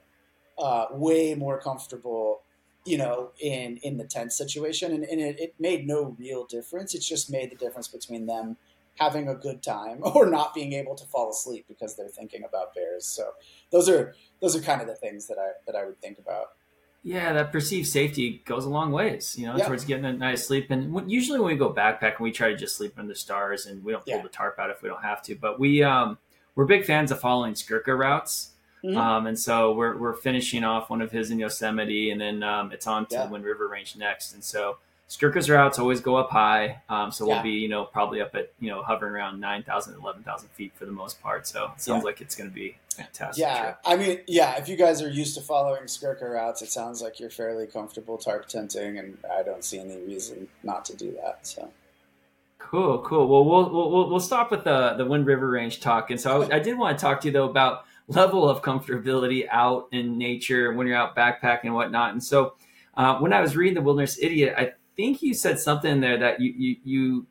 [0.58, 2.40] uh, way more comfortable
[2.86, 6.94] you know, in in the tent situation, and, and it, it made no real difference.
[6.94, 8.56] It just made the difference between them
[9.00, 12.74] having a good time or not being able to fall asleep because they're thinking about
[12.74, 13.06] bears.
[13.06, 13.30] So
[13.70, 16.48] those are those are kind of the things that I that I would think about.
[17.02, 19.66] Yeah, that perceived safety goes a long ways, you know, yeah.
[19.66, 20.70] towards getting a nice sleep.
[20.70, 23.82] And usually when we go backpacking, we try to just sleep under the stars, and
[23.82, 24.22] we don't pull yeah.
[24.22, 25.34] the tarp out if we don't have to.
[25.34, 26.18] But we um,
[26.54, 28.50] we're big fans of following Skurka routes.
[28.84, 28.96] Mm-hmm.
[28.96, 32.72] Um, and so we're, we're finishing off one of his in Yosemite, and then um,
[32.72, 33.26] it's on to yeah.
[33.26, 34.32] the Wind River Range next.
[34.32, 34.78] And so
[35.10, 36.80] Skurka's routes always go up high.
[36.88, 37.34] Um, so yeah.
[37.34, 40.86] we'll be, you know, probably up at, you know, hovering around 9,000, 11,000 feet for
[40.86, 41.48] the most part.
[41.48, 42.04] So it sounds yeah.
[42.04, 43.42] like it's going to be fantastic.
[43.42, 43.62] Yeah.
[43.62, 43.78] Trip.
[43.84, 47.18] I mean, yeah, if you guys are used to following Skurka routes, it sounds like
[47.18, 51.44] you're fairly comfortable tarp tenting, and I don't see any reason not to do that.
[51.44, 51.72] So.
[52.60, 53.26] Cool, cool.
[53.26, 56.56] Well, we'll we'll, we'll stop with the the Wind River Range talk, and so I,
[56.56, 60.74] I did want to talk to you though about level of comfortability out in nature
[60.74, 62.12] when you're out backpacking and whatnot.
[62.12, 62.54] And so,
[62.96, 66.40] uh, when I was reading the Wilderness Idiot, I think you said something there that
[66.40, 67.26] you you you.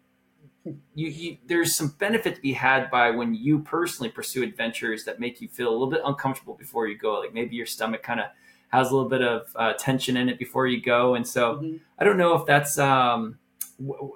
[0.93, 5.20] You, you, there's some benefit to be had by when you personally pursue adventures that
[5.20, 7.22] make you feel a little bit uncomfortable before you go.
[7.22, 8.28] Like maybe your stomach kind of
[8.67, 11.78] has a little bit of uh, tension in it before you go, and so mm-hmm.
[11.97, 13.39] I don't know if that's um,
[13.80, 14.11] w-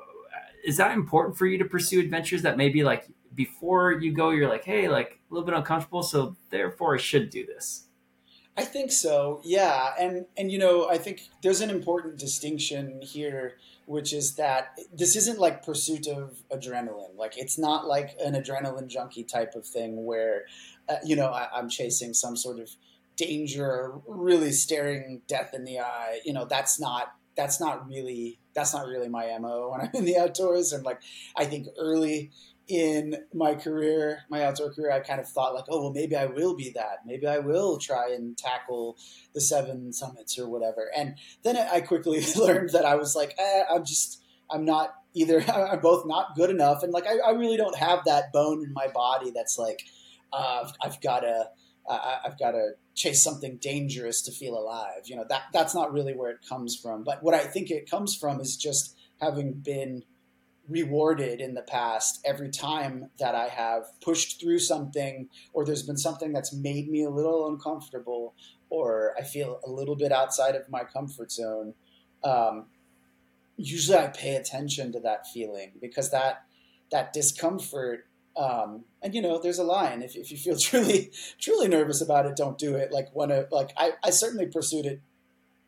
[0.63, 4.49] is that important for you to pursue adventures that maybe like before you go, you're
[4.49, 7.82] like, hey, like a little bit uncomfortable, so therefore I should do this.
[8.55, 13.57] I think so, yeah, and and you know, I think there's an important distinction here,
[13.87, 17.17] which is that this isn't like pursuit of adrenaline.
[17.17, 20.43] Like it's not like an adrenaline junkie type of thing where,
[20.87, 22.69] uh, you know, I, I'm chasing some sort of
[23.15, 26.19] danger, really staring death in the eye.
[26.23, 30.05] You know, that's not that's not really that's not really my mo when I'm in
[30.05, 30.73] the outdoors.
[30.73, 30.99] And like,
[31.35, 32.29] I think early
[32.67, 36.25] in my career, my outdoor career, I kind of thought like, oh well, maybe I
[36.25, 36.99] will be that.
[37.05, 38.97] Maybe I will try and tackle
[39.33, 40.89] the seven summits or whatever.
[40.95, 45.41] And then I quickly learned that I was like, eh, I'm just, I'm not either.
[45.51, 48.73] I'm both not good enough, and like I, I really don't have that bone in
[48.73, 49.83] my body that's like,
[50.31, 51.49] uh, I've got to,
[51.87, 55.03] uh, I've got to chase something dangerous to feel alive.
[55.05, 57.03] You know that that's not really where it comes from.
[57.03, 60.03] But what I think it comes from is just having been
[60.69, 65.97] rewarded in the past every time that I have pushed through something or there's been
[65.97, 68.33] something that's made me a little uncomfortable
[68.69, 71.73] or I feel a little bit outside of my comfort zone.
[72.23, 72.67] Um,
[73.57, 76.45] usually I pay attention to that feeling because that
[76.91, 81.67] that discomfort um, and you know there's a line if, if you feel truly truly
[81.67, 85.01] nervous about it don't do it like when a like I, I certainly pursued it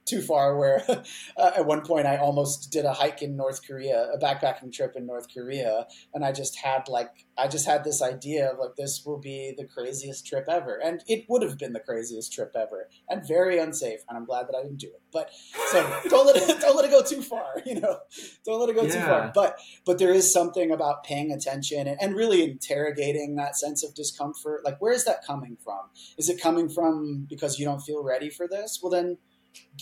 [0.05, 0.83] too far where
[1.37, 4.95] uh, at one point I almost did a hike in North Korea, a backpacking trip
[4.95, 8.75] in North Korea, and I just had like I just had this idea of like
[8.77, 12.53] this will be the craziest trip ever, and it would have been the craziest trip
[12.55, 15.01] ever, and very unsafe, and I'm glad that I didn't do it.
[15.11, 15.31] But
[15.71, 17.99] so don't let it don't let it go too far, you know,
[18.45, 18.93] don't let it go yeah.
[18.93, 19.31] too far.
[19.33, 23.93] But but there is something about paying attention and, and really interrogating that sense of
[23.95, 24.63] discomfort.
[24.63, 25.81] Like where is that coming from?
[26.17, 28.79] Is it coming from because you don't feel ready for this?
[28.81, 29.17] Well then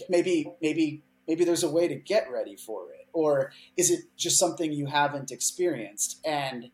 [0.10, 3.08] maybe maybe maybe there's a way to get ready for it?
[3.14, 6.20] Or is it just something you haven't experienced?
[6.26, 6.72] And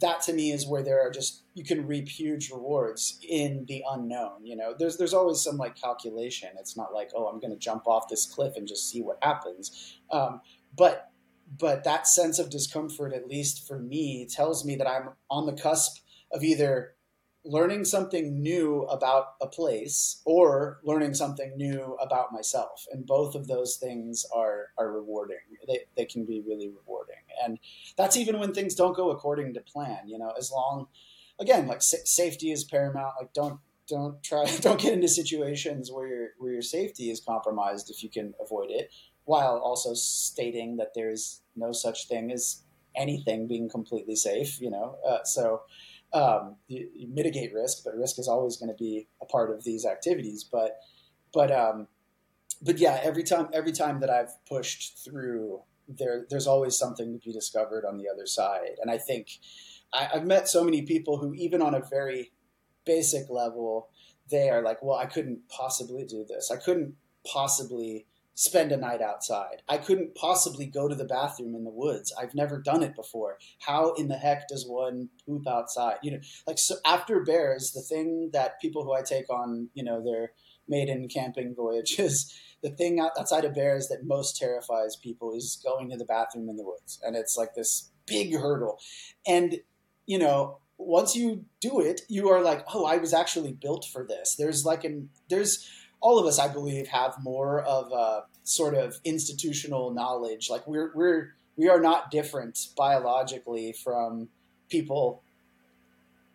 [0.00, 3.82] that to me is where there are just you can reap huge rewards in the
[3.90, 4.74] unknown you know?
[4.78, 6.50] There's there's always some like calculation.
[6.58, 9.18] It's not like oh i'm going to jump off this cliff and just see what
[9.22, 9.98] happens.
[10.10, 10.40] Um,
[10.76, 11.10] but
[11.58, 15.52] but that sense of discomfort, at least for me, tells me that I'm on the
[15.52, 16.94] cusp of either
[17.44, 22.86] learning something new about a place or learning something new about myself.
[22.92, 25.38] And both of those things are are rewarding.
[25.66, 27.22] They, they can be really rewarding.
[27.42, 27.58] And
[27.96, 30.88] that's even when things don't go according to plan you know as long
[31.38, 33.14] again like sa- safety is paramount.
[33.18, 33.60] Like don't
[33.90, 38.08] don't try don't get into situations where your where your safety is compromised if you
[38.08, 38.92] can avoid it
[39.24, 42.62] while also stating that there's no such thing as
[42.96, 45.62] anything being completely safe you know uh, so
[46.12, 49.64] um, you, you, mitigate risk but risk is always going to be a part of
[49.64, 50.78] these activities but
[51.32, 51.86] but um,
[52.62, 57.18] but yeah every time every time that i've pushed through there there's always something to
[57.24, 59.28] be discovered on the other side and i think
[59.92, 62.32] I, i've met so many people who even on a very
[62.84, 63.88] basic level,
[64.30, 66.50] they are like, well, I couldn't possibly do this.
[66.50, 66.94] I couldn't
[67.24, 68.06] possibly
[68.40, 69.60] spend a night outside.
[69.68, 72.10] I couldn't possibly go to the bathroom in the woods.
[72.18, 73.36] I've never done it before.
[73.58, 75.96] How in the heck does one poop outside?
[76.02, 79.84] You know, like so after bears, the thing that people who I take on, you
[79.84, 80.32] know, their
[80.66, 85.98] maiden camping voyages, the thing outside of bears that most terrifies people is going to
[85.98, 86.98] the bathroom in the woods.
[87.02, 88.78] And it's like this big hurdle.
[89.26, 89.58] And,
[90.06, 94.06] you know, once you do it, you are like, oh, I was actually built for
[94.06, 94.34] this.
[94.34, 95.68] There's like an there's
[96.00, 100.48] all of us, I believe, have more of a sort of institutional knowledge.
[100.50, 104.28] Like we're we're we are not different biologically from
[104.70, 105.22] people,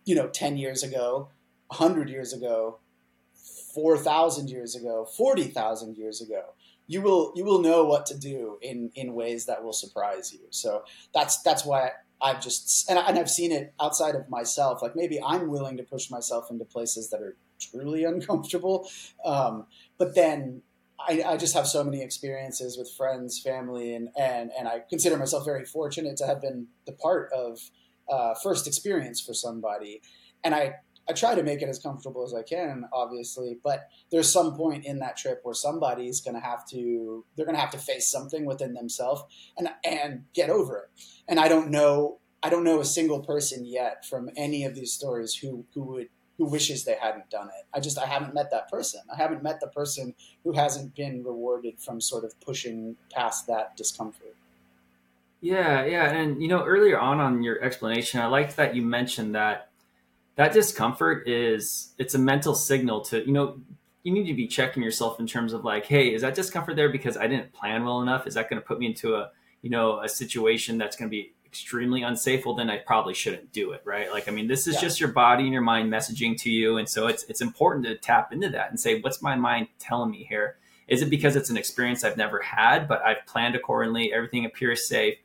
[0.04, 1.28] you know, ten years ago,
[1.70, 2.78] hundred years ago,
[3.74, 6.54] four thousand years ago, forty thousand years ago.
[6.86, 10.40] You will you will know what to do in in ways that will surprise you.
[10.50, 11.90] So that's that's why
[12.22, 14.80] I've just and, I, and I've seen it outside of myself.
[14.80, 18.88] Like maybe I'm willing to push myself into places that are truly uncomfortable,
[19.24, 19.66] um,
[19.98, 20.62] but then
[20.98, 25.16] I, I, just have so many experiences with friends, family, and and and I consider
[25.16, 27.58] myself very fortunate to have been the part of
[28.10, 30.00] uh, first experience for somebody,
[30.42, 30.76] and I
[31.08, 34.84] I try to make it as comfortable as I can, obviously, but there's some point
[34.84, 38.10] in that trip where somebody's going to have to they're going to have to face
[38.10, 39.22] something within themselves
[39.56, 41.02] and and get over it.
[41.28, 44.92] And I don't know I don't know a single person yet from any of these
[44.92, 46.08] stories who who would
[46.38, 47.66] who wishes they hadn't done it.
[47.72, 49.00] I just I haven't met that person.
[49.12, 50.14] I haven't met the person
[50.44, 54.34] who hasn't been rewarded from sort of pushing past that discomfort.
[55.40, 59.34] Yeah, yeah, and you know earlier on on your explanation, I liked that you mentioned
[59.34, 59.70] that
[60.36, 63.58] that discomfort is it's a mental signal to you know
[64.02, 66.90] you need to be checking yourself in terms of like hey is that discomfort there
[66.90, 69.30] because i didn't plan well enough is that going to put me into a
[69.62, 73.50] you know a situation that's going to be extremely unsafe well then i probably shouldn't
[73.52, 74.80] do it right like i mean this is yeah.
[74.80, 77.96] just your body and your mind messaging to you and so it's it's important to
[77.96, 81.50] tap into that and say what's my mind telling me here is it because it's
[81.50, 85.16] an experience i've never had but i've planned accordingly everything appears safe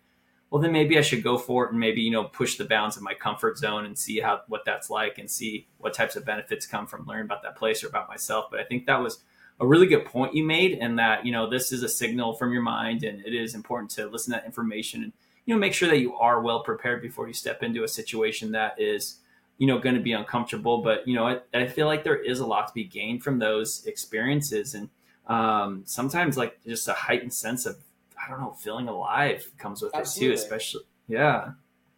[0.51, 2.97] well then maybe I should go for it and maybe you know push the bounds
[2.97, 6.25] of my comfort zone and see how what that's like and see what types of
[6.25, 8.45] benefits come from learning about that place or about myself.
[8.51, 9.23] But I think that was
[9.59, 12.51] a really good point you made and that you know this is a signal from
[12.51, 15.13] your mind and it is important to listen to that information and
[15.46, 18.52] you know make sure that you are well prepared before you step into a situation
[18.52, 19.20] that is
[19.58, 22.39] you know going to be uncomfortable but you know I, I, feel like there is
[22.39, 24.89] a lot to be gained from those experiences and
[25.28, 27.78] um, sometimes like just a heightened sense of
[28.24, 30.34] I don't know, feeling alive comes with Absolutely.
[30.34, 31.52] it too, especially yeah.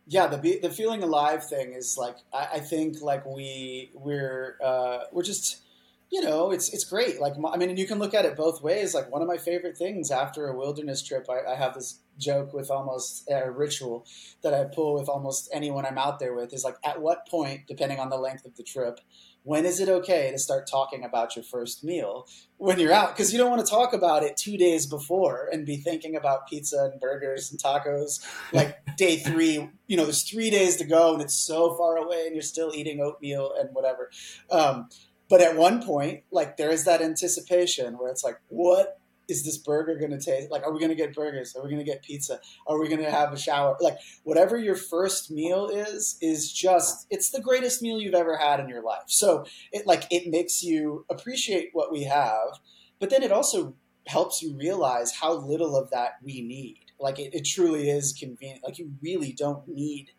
[0.06, 5.06] Yeah, the the feeling alive thing is like I, I think like we we're uh,
[5.12, 5.63] we're just
[6.14, 7.20] you know it's it's great.
[7.20, 8.94] Like I mean, you can look at it both ways.
[8.94, 12.54] Like one of my favorite things after a wilderness trip, I, I have this joke
[12.54, 14.06] with almost a ritual
[14.44, 17.62] that I pull with almost anyone I'm out there with is like at what point,
[17.68, 19.00] depending on the length of the trip,
[19.42, 23.16] when is it okay to start talking about your first meal when you're out?
[23.16, 26.48] Because you don't want to talk about it two days before and be thinking about
[26.48, 29.68] pizza and burgers and tacos like day three.
[29.88, 32.72] You know, there's three days to go and it's so far away and you're still
[32.76, 34.12] eating oatmeal and whatever.
[34.52, 34.90] Um,
[35.30, 39.00] but at one point, like there is that anticipation where it's like, what
[39.30, 40.64] is this burger going to taste like?
[40.64, 41.56] Are we going to get burgers?
[41.56, 42.40] Are we going to get pizza?
[42.68, 43.78] Are we going to have a shower?
[43.80, 48.60] Like whatever your first meal is, is just it's the greatest meal you've ever had
[48.60, 49.04] in your life.
[49.08, 52.60] So it like it makes you appreciate what we have,
[53.00, 53.76] but then it also
[54.08, 56.80] helps you realize how little of that we need.
[57.00, 58.64] Like it, it truly is convenient.
[58.64, 60.12] Like you really don't need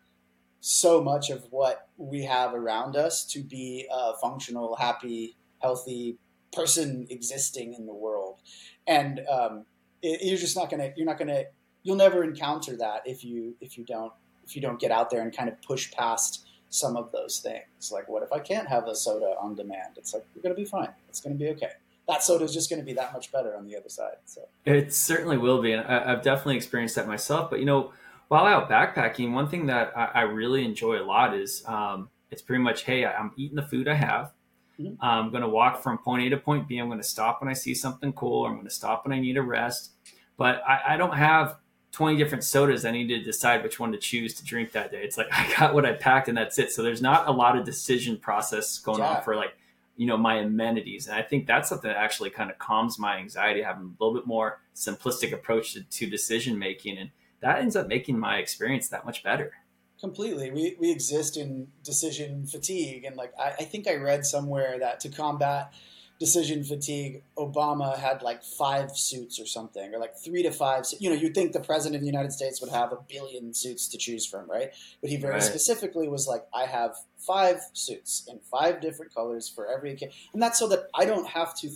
[0.67, 6.17] so much of what we have around us to be a functional, happy, healthy
[6.51, 8.39] person existing in the world
[8.87, 9.65] and um,
[10.01, 11.43] it, you're just not gonna you're not gonna
[11.83, 14.13] you'll never encounter that if you if you don't
[14.45, 17.91] if you don't get out there and kind of push past some of those things.
[17.91, 19.97] Like, what if I can't have a soda on demand?
[19.97, 20.89] It's like you're gonna be fine.
[21.09, 21.71] It's gonna be okay.
[22.07, 24.17] that soda is just going to be that much better on the other side.
[24.25, 27.49] So it certainly will be, and I, have definitely experienced that myself.
[27.49, 27.93] But you know,
[28.27, 32.41] while out backpacking, one thing that I, I really enjoy a lot is um, it's
[32.41, 34.33] pretty much, hey, I'm eating the food I have.
[34.79, 35.03] Mm-hmm.
[35.03, 36.77] I'm going to walk from point A to point B.
[36.77, 38.41] I'm going to stop when I see something cool.
[38.41, 39.91] Or I'm going to stop when I need a rest.
[40.37, 41.57] But I, I don't have
[41.93, 45.01] 20 different sodas I need to decide which one to choose to drink that day.
[45.01, 46.71] It's like I got what I packed and that's it.
[46.71, 49.17] So there's not a lot of decision process going yeah.
[49.17, 49.55] on for like,
[49.95, 51.07] you know, my amenities.
[51.07, 54.13] And I think that's something that actually kind of calms my anxiety, having a little
[54.13, 56.97] bit more simplistic approach to, to decision making.
[56.97, 57.11] And
[57.41, 59.53] that ends up making my experience that much better.
[59.99, 60.51] Completely.
[60.51, 63.05] We, we exist in decision fatigue.
[63.05, 65.73] And like, I, I think I read somewhere that to combat
[66.19, 70.85] decision fatigue, Obama had like five suits or something, or like three to five.
[70.99, 73.87] You know, you'd think the president of the United States would have a billion suits
[73.89, 74.69] to choose from, right?
[75.01, 75.43] But he very right.
[75.43, 80.13] specifically was like, I have five suits in five different colors for every occasion.
[80.33, 81.69] And that's so that I don't have to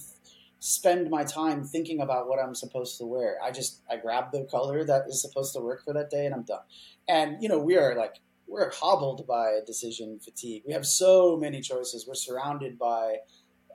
[0.59, 3.37] spend my time thinking about what I'm supposed to wear.
[3.43, 6.35] I just, I grab the color that is supposed to work for that day and
[6.35, 6.61] I'm done.
[7.07, 8.15] And, you know, we are like,
[8.47, 10.63] we're hobbled by decision fatigue.
[10.65, 12.05] We have so many choices.
[12.07, 13.17] We're surrounded by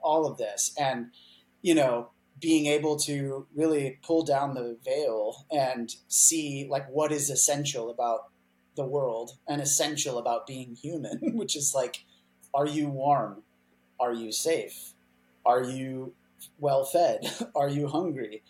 [0.05, 1.07] all of this and
[1.61, 7.29] you know being able to really pull down the veil and see like what is
[7.29, 8.29] essential about
[8.75, 12.05] the world and essential about being human which is like
[12.53, 13.41] are you warm
[13.99, 14.93] are you safe
[15.45, 16.13] are you
[16.59, 17.25] well fed
[17.55, 18.43] are you hungry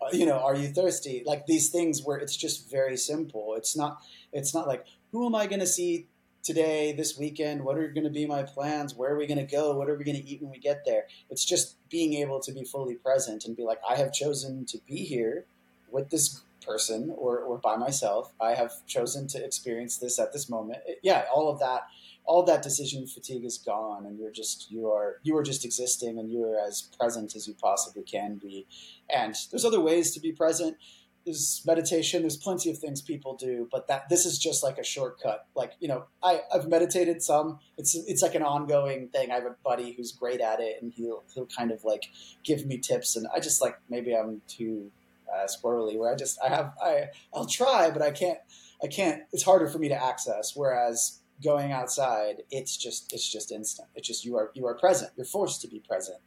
[0.00, 3.76] uh, you know are you thirsty like these things where it's just very simple it's
[3.76, 4.00] not
[4.32, 6.06] it's not like who am i going to see
[6.46, 7.64] today, this weekend?
[7.64, 8.94] What are going to be my plans?
[8.94, 9.76] Where are we going to go?
[9.76, 11.06] What are we going to eat when we get there?
[11.28, 14.78] It's just being able to be fully present and be like, I have chosen to
[14.86, 15.44] be here
[15.90, 18.32] with this person or, or by myself.
[18.40, 20.78] I have chosen to experience this at this moment.
[21.02, 21.82] Yeah, all of that,
[22.26, 26.18] all that decision fatigue is gone, and you're just you are you are just existing,
[26.18, 28.66] and you are as present as you possibly can be.
[29.08, 30.76] And there's other ways to be present.
[31.24, 32.22] There's meditation.
[32.22, 35.46] There's plenty of things people do but that this is just like a shortcut.
[35.56, 37.58] Like you know I, i've meditated some.
[37.78, 39.30] It's it's like an ongoing thing.
[39.30, 42.04] I have a buddy who's great at it and he'll he'll kind of like
[42.44, 43.16] give me tips.
[43.16, 44.90] And i just like maybe i'm too
[45.32, 48.38] uh, squirrely where i just i have i i'll try but i can't
[48.82, 50.52] i can't it's harder for me to access.
[50.54, 55.10] Whereas going outside it's just it's just instant it's just you are you are present
[55.16, 56.18] you're forced to be present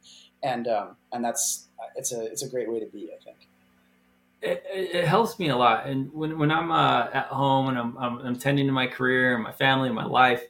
[0.42, 3.48] and um and that's it's a it's a great way to be i think
[4.42, 5.86] it, it, helps me a lot.
[5.86, 9.34] And when, when I'm uh, at home and I'm, I'm, I'm, tending to my career
[9.34, 10.42] and my family and my life,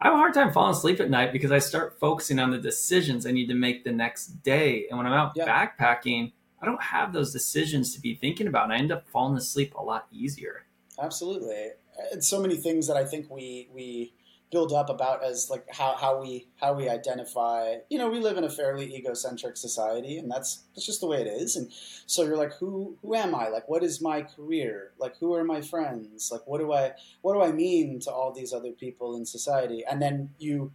[0.00, 2.58] I have a hard time falling asleep at night because I start focusing on the
[2.58, 4.86] decisions I need to make the next day.
[4.90, 5.46] And when I'm out yeah.
[5.46, 8.64] backpacking, I don't have those decisions to be thinking about.
[8.64, 10.66] And I end up falling asleep a lot easier.
[11.00, 11.70] Absolutely.
[12.12, 14.12] It's so many things that I think we, we,
[14.54, 18.36] build up about as like how, how we how we identify you know we live
[18.36, 21.56] in a fairly egocentric society and that's that's just the way it is.
[21.56, 21.72] And
[22.06, 23.48] so you're like who who am i?
[23.48, 24.92] Like what is my career?
[24.96, 26.30] Like who are my friends?
[26.30, 26.92] Like what do i
[27.22, 29.82] what do i mean to all these other people in society?
[29.90, 30.70] And then you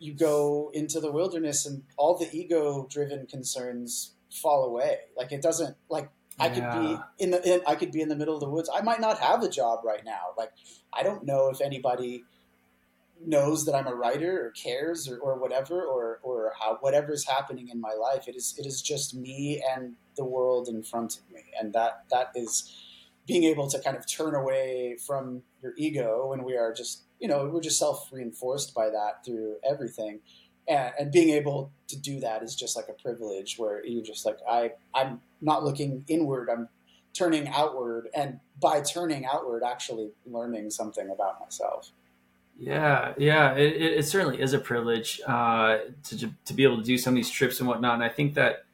[0.00, 4.96] you go into the wilderness and all the ego driven concerns fall away.
[5.16, 6.10] Like it doesn't like
[6.40, 8.70] I could be in the in, I could be in the middle of the woods.
[8.72, 10.34] I might not have a job right now.
[10.36, 10.52] Like
[10.92, 12.24] I don't know if anybody
[13.24, 17.68] knows that I'm a writer or cares or, or whatever or or how whatever's happening
[17.68, 21.30] in my life it is it is just me and the world in front of
[21.30, 22.74] me and that that is
[23.26, 27.28] being able to kind of turn away from your ego when we are just you
[27.28, 30.20] know we're just self reinforced by that through everything
[30.68, 34.24] and, and being able to do that is just like a privilege where you're just
[34.26, 36.68] like I I'm not looking inward I'm
[37.12, 41.92] turning outward and by turning outward actually learning something about myself
[42.60, 46.98] yeah, yeah, it, it, certainly is a privilege uh, to to be able to do
[46.98, 47.94] some of these trips and whatnot.
[47.94, 48.66] And I think that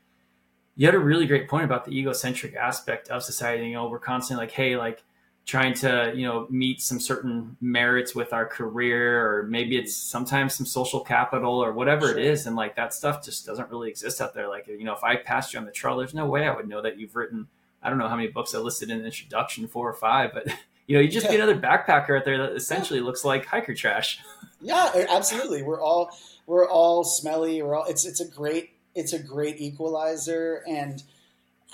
[0.75, 3.69] you had a really great point about the egocentric aspect of society.
[3.69, 5.05] You know, we're constantly like, hey, like
[5.47, 10.19] trying to you know meet some certain merits with our career, or maybe it's mm-hmm.
[10.19, 12.19] sometimes some social capital or whatever sure.
[12.19, 14.49] it is, and like that stuff just doesn't really exist out there.
[14.49, 16.69] Like, you know, if I passed you on the trail, there's no way I would
[16.69, 17.47] know that you've written.
[17.83, 20.49] I don't know how many books I listed in the introduction, four or five, but
[20.87, 21.33] you know, you just yeah.
[21.33, 23.07] be another backpacker out there that essentially yeah.
[23.07, 24.21] looks like hiker trash.
[24.59, 25.63] Yeah, absolutely.
[25.63, 26.11] We're all
[26.47, 27.63] we're all smelly.
[27.63, 31.03] We're all it's it's a great it's a great equalizer and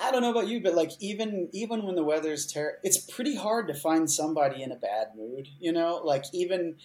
[0.01, 3.37] I don't know about you, but like even even when the weather's terrible, it's pretty
[3.37, 5.49] hard to find somebody in a bad mood.
[5.61, 6.77] You know, like even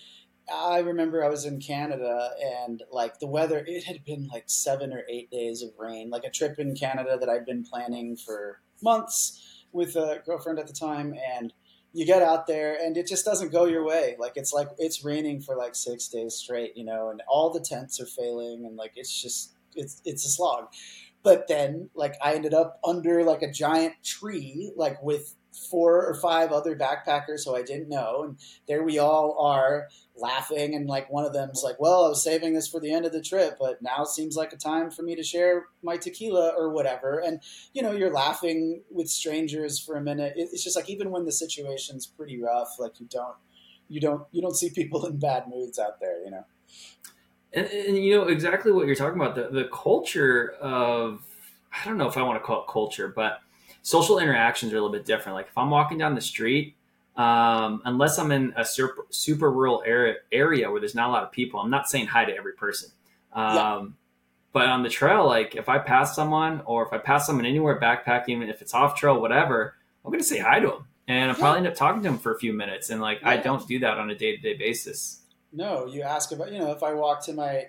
[0.53, 2.31] I remember I was in Canada
[2.65, 6.23] and like the weather, it had been like seven or eight days of rain, like
[6.23, 10.73] a trip in Canada that I'd been planning for months with a girlfriend at the
[10.73, 11.53] time, and
[11.93, 14.15] you get out there and it just doesn't go your way.
[14.19, 17.59] Like it's like it's raining for like six days straight, you know, and all the
[17.59, 20.67] tents are failing and like it's just it's it's a slog.
[21.27, 25.35] But then like I ended up under like a giant tree, like with
[25.69, 30.73] four or five other backpackers who I didn't know, and there we all are laughing,
[30.73, 33.11] and like one of them's like, "Well, I was saving this for the end of
[33.11, 36.71] the trip, but now seems like a time for me to share my tequila or
[36.71, 37.41] whatever." And
[37.73, 40.31] you know, you're laughing with strangers for a minute.
[40.37, 43.35] It's just like even when the situation's pretty rough, like you don't,
[43.89, 46.45] you don't, you don't see people in bad moods out there, you know.
[47.53, 51.21] And, and, you know exactly what you're talking about the the culture of
[51.71, 53.39] I don't know if I want to call it culture, but
[53.81, 55.35] social interactions are a little bit different.
[55.35, 56.75] Like if I'm walking down the street,
[57.15, 61.23] um, unless I'm in a super, super rural area, area where there's not a lot
[61.23, 62.91] of people, I'm not saying hi to every person.
[63.33, 63.85] Um, yeah.
[64.53, 67.79] But on the trail, like if I pass someone or if I pass someone anywhere
[67.79, 69.75] backpacking, even if it's off trail, whatever,
[70.05, 70.87] I'm going to say hi to them.
[71.07, 71.39] And I'll yeah.
[71.39, 72.89] probably end up talking to them for a few minutes.
[72.89, 73.29] And like, yeah.
[73.29, 75.21] I don't do that on a day to day basis.
[75.53, 77.67] No, you ask about, you know, if I walk to my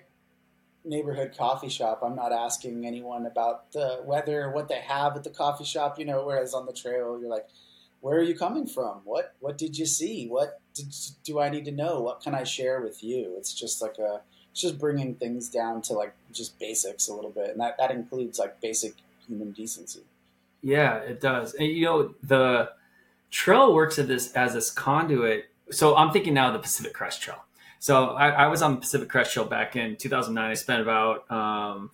[0.85, 5.23] neighborhood coffee shop, I'm not asking anyone about the weather or what they have at
[5.23, 7.47] the coffee shop, you know, whereas on the trail, you're like,
[8.01, 9.01] where are you coming from?
[9.03, 10.27] What, what did you see?
[10.27, 12.01] What did, do I need to know?
[12.01, 13.35] What can I share with you?
[13.37, 14.21] It's just like a,
[14.51, 17.49] it's just bringing things down to like just basics a little bit.
[17.49, 18.93] And that, that includes like basic
[19.27, 20.03] human decency.
[20.61, 21.53] Yeah, it does.
[21.53, 22.71] And you know, the
[23.31, 25.45] trail works at this as this conduit.
[25.71, 27.43] So I'm thinking now of the Pacific Crest Trail
[27.79, 30.51] so I, I, was on the Pacific Crest Trail back in 2009.
[30.51, 31.91] I spent about um,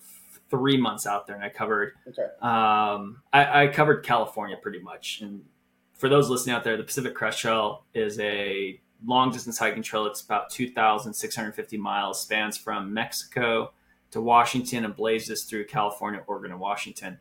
[0.49, 1.93] three months out there, and I covered.
[2.07, 2.23] Okay.
[2.41, 5.21] Um, I, I, covered California pretty much.
[5.21, 5.45] And
[5.93, 10.07] for those listening out there, the Pacific Crest Trail is a long distance hiking trail.
[10.07, 13.71] It's about 2,650 miles, spans from Mexico
[14.09, 17.19] to Washington, and blazes through California, Oregon, and Washington.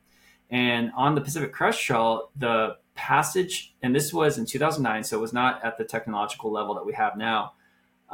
[0.48, 5.20] And on the Pacific Crest Trail, the passage, and this was in 2009, so it
[5.20, 7.52] was not at the technological level that we have now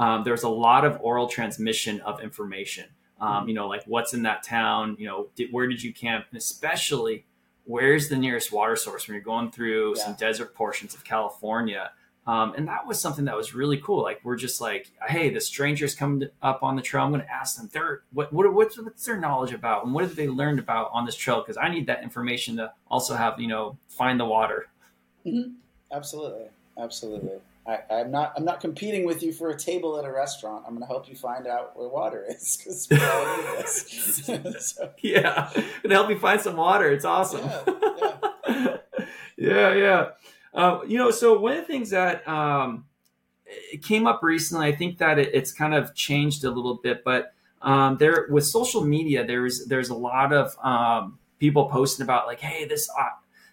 [0.00, 2.86] um, there's a lot of oral transmission of information.
[3.20, 6.24] Um, you know, like what's in that town, you know, did, where did you camp,
[6.30, 7.26] and especially
[7.64, 10.04] where's the nearest water source when you're going through yeah.
[10.04, 11.90] some desert portions of California.
[12.26, 14.02] Um, and that was something that was really cool.
[14.02, 17.04] Like we're just like, hey, the strangers come up on the trail.
[17.04, 20.04] I'm going to ask them their what, what what's, what's their knowledge about and what
[20.04, 21.42] have they learned about on this trail?
[21.42, 24.68] Because I need that information to also have you know find the water.
[25.26, 25.52] Mm-hmm.
[25.92, 26.46] Absolutely,
[26.78, 27.38] absolutely.
[27.66, 28.32] I, am not.
[28.36, 30.64] I'm not competing with you for a table at a restaurant.
[30.66, 34.66] I'm going to help you find out where water is because we all need this.
[34.74, 34.90] so.
[35.02, 35.50] Yeah,
[35.82, 36.90] and help you find some water.
[36.90, 37.44] It's awesome.
[37.44, 38.16] Yeah,
[38.48, 38.76] yeah,
[39.36, 39.74] yeah.
[39.74, 40.06] yeah.
[40.52, 42.86] Uh, you know, so one of the things that um,
[43.82, 47.34] came up recently, I think that it, it's kind of changed a little bit, but
[47.62, 52.40] um, there with social media, there's there's a lot of um, people posting about like,
[52.40, 53.08] hey, this uh,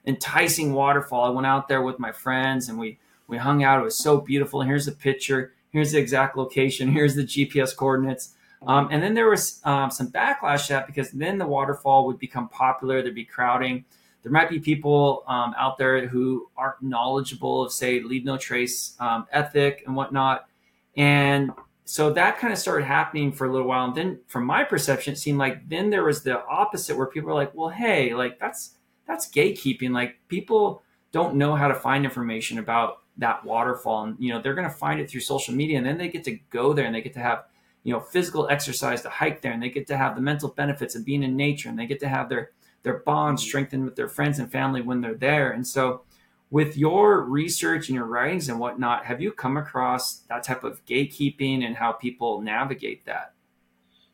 [0.06, 1.26] enticing waterfall.
[1.26, 2.98] I went out there with my friends and we
[3.28, 3.80] we hung out.
[3.80, 4.62] It was so beautiful.
[4.62, 5.54] Here's the picture.
[5.70, 6.92] Here's the exact location.
[6.94, 8.34] Here's the GPS coordinates.
[8.66, 12.18] Um, and then there was um, some backlash to that because then the waterfall would
[12.18, 13.02] become popular.
[13.02, 13.86] There'd be crowding.
[14.24, 18.96] There might be people um, out there who aren't knowledgeable of, say, leave no trace
[19.00, 20.48] um, ethic and whatnot.
[20.96, 21.52] And
[21.86, 23.86] so that kind of started happening for a little while.
[23.86, 27.30] And then, from my perception, it seemed like then there was the opposite, where people
[27.30, 28.76] were like, "Well, hey, like that's
[29.08, 29.92] that's gatekeeping.
[29.92, 30.82] Like people
[31.14, 34.74] don't know how to find information about that waterfall and you know they're going to
[34.74, 37.14] find it through social media and then they get to go there and they get
[37.14, 37.46] to have
[37.84, 40.96] you know physical exercise to hike there and they get to have the mental benefits
[40.96, 42.52] of being in nature and they get to have their
[42.84, 43.48] their bond mm-hmm.
[43.48, 46.02] strengthened with their friends and family when they're there and so
[46.50, 50.86] with your research and your writings and whatnot have you come across that type of
[50.86, 53.34] gatekeeping and how people navigate that?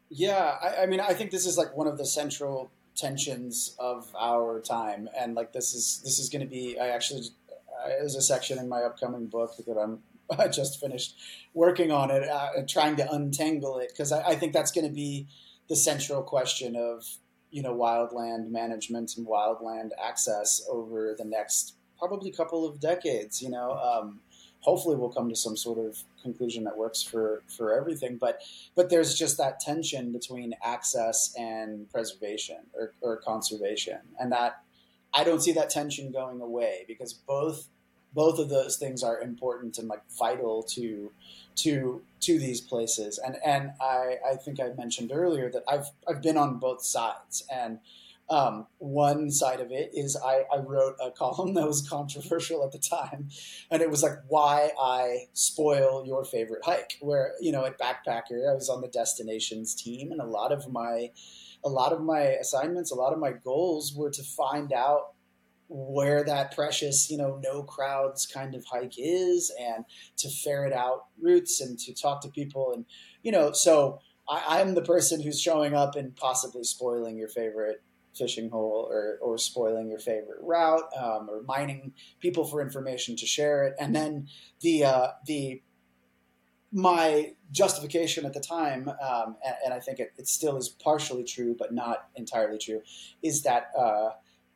[0.09, 4.13] Yeah I, I mean i think this is like one of the central tensions of
[4.17, 7.23] our time and like this is this is going to be i actually
[7.87, 9.99] there's a section in my upcoming book that I'm
[10.39, 11.15] I just finished
[11.53, 14.93] working on it, uh, trying to untangle it because I, I, think that's going to
[14.93, 15.27] be
[15.69, 17.05] the central question of
[17.51, 23.41] you know wildland management and wildland access over the next probably couple of decades.
[23.41, 24.21] You know, um,
[24.61, 28.17] hopefully we'll come to some sort of conclusion that works for for everything.
[28.17, 28.41] But
[28.75, 34.63] but there's just that tension between access and preservation or, or conservation, and that
[35.13, 37.69] I don't see that tension going away because both
[38.13, 41.11] both of those things are important and like vital to
[41.55, 43.19] to to these places.
[43.19, 47.45] And and I I think I mentioned earlier that I've I've been on both sides
[47.51, 47.79] and.
[48.29, 52.71] Um, one side of it is I, I wrote a column that was controversial at
[52.71, 53.27] the time,
[53.69, 56.97] and it was like why I spoil your favorite hike.
[57.01, 60.71] Where you know at Backpacker, I was on the destinations team, and a lot of
[60.71, 61.11] my
[61.63, 65.12] a lot of my assignments, a lot of my goals were to find out
[65.67, 69.85] where that precious, you know, no crowds kind of hike is and
[70.17, 72.73] to ferret out routes and to talk to people.
[72.73, 72.85] And,
[73.23, 73.99] you know, so
[74.29, 77.81] I, am the person who's showing up and possibly spoiling your favorite
[78.15, 83.25] fishing hole or, or spoiling your favorite route um, or mining people for information to
[83.25, 83.75] share it.
[83.79, 84.27] And then
[84.61, 85.61] the, uh, the,
[86.71, 91.23] my justification at the time, um, and, and, I think it, it, still is partially
[91.23, 92.81] true, but not entirely true,
[93.21, 94.09] is that uh,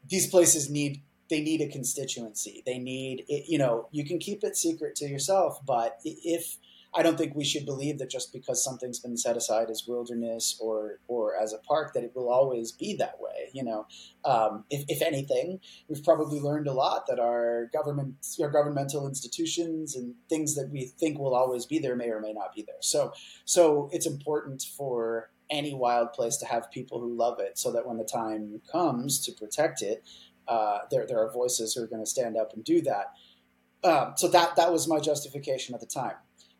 [0.10, 2.64] these places need they need a constituency.
[2.66, 6.58] They need you know you can keep it secret to yourself, but if
[6.97, 10.58] I don't think we should believe that just because something's been set aside as wilderness
[10.60, 13.49] or or as a park that it will always be that way.
[13.53, 13.88] You know,
[14.26, 19.95] um, if, if anything, we've probably learned a lot that our government, our governmental institutions,
[19.95, 22.82] and things that we think will always be there may or may not be there.
[22.82, 23.14] So
[23.45, 27.87] so it's important for any wild place to have people who love it, so that
[27.87, 30.03] when the time comes to protect it,
[30.47, 33.13] uh, there there are voices who are going to stand up and do that.
[33.83, 36.15] Um, so that that was my justification at the time.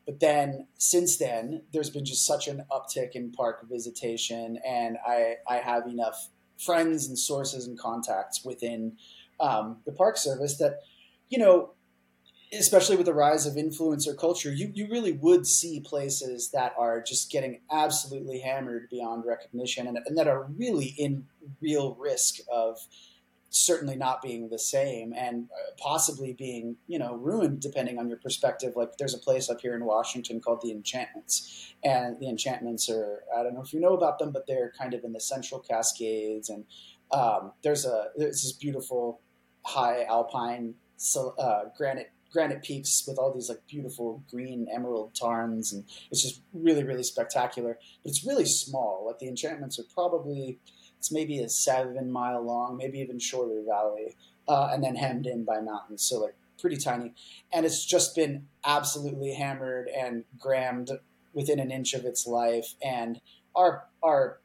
[0.06, 5.36] But then since then, there's been just such an uptick in park visitation, and I,
[5.50, 8.98] I have enough friends and sources and contacts within
[9.40, 10.80] um, the Park Service that,
[11.30, 11.74] you know,
[12.54, 17.02] especially with the rise of influencer culture, you, you really would see places that are
[17.02, 21.26] just getting absolutely hammered beyond recognition and, and that are really in
[21.62, 22.80] real risk of
[23.50, 28.18] certainly not being the same and uh, possibly being you know ruined depending on your
[28.18, 28.74] perspective.
[28.76, 33.24] Like there's a place up here in washington called the enchantments and the enchantments are
[33.38, 35.62] i don't know if you know about them but they're kind of in the central
[35.62, 36.66] cascades and
[37.12, 39.22] um, there's a there's this beautiful
[39.64, 40.74] high alpine
[41.38, 46.42] uh, granite granite peaks with all these like beautiful green emerald tarns and it's just
[46.54, 50.60] really really spectacular but it's really small like the enchantments are probably
[50.98, 54.16] it's maybe a seven mile long, maybe even shorter valley,
[54.48, 56.04] uh, and then hemmed in by mountains.
[56.04, 57.14] So like pretty tiny,
[57.54, 60.92] and it's just been absolutely hammered and grammed
[61.34, 62.74] within an inch of its life.
[62.82, 63.22] And
[63.56, 64.40] our our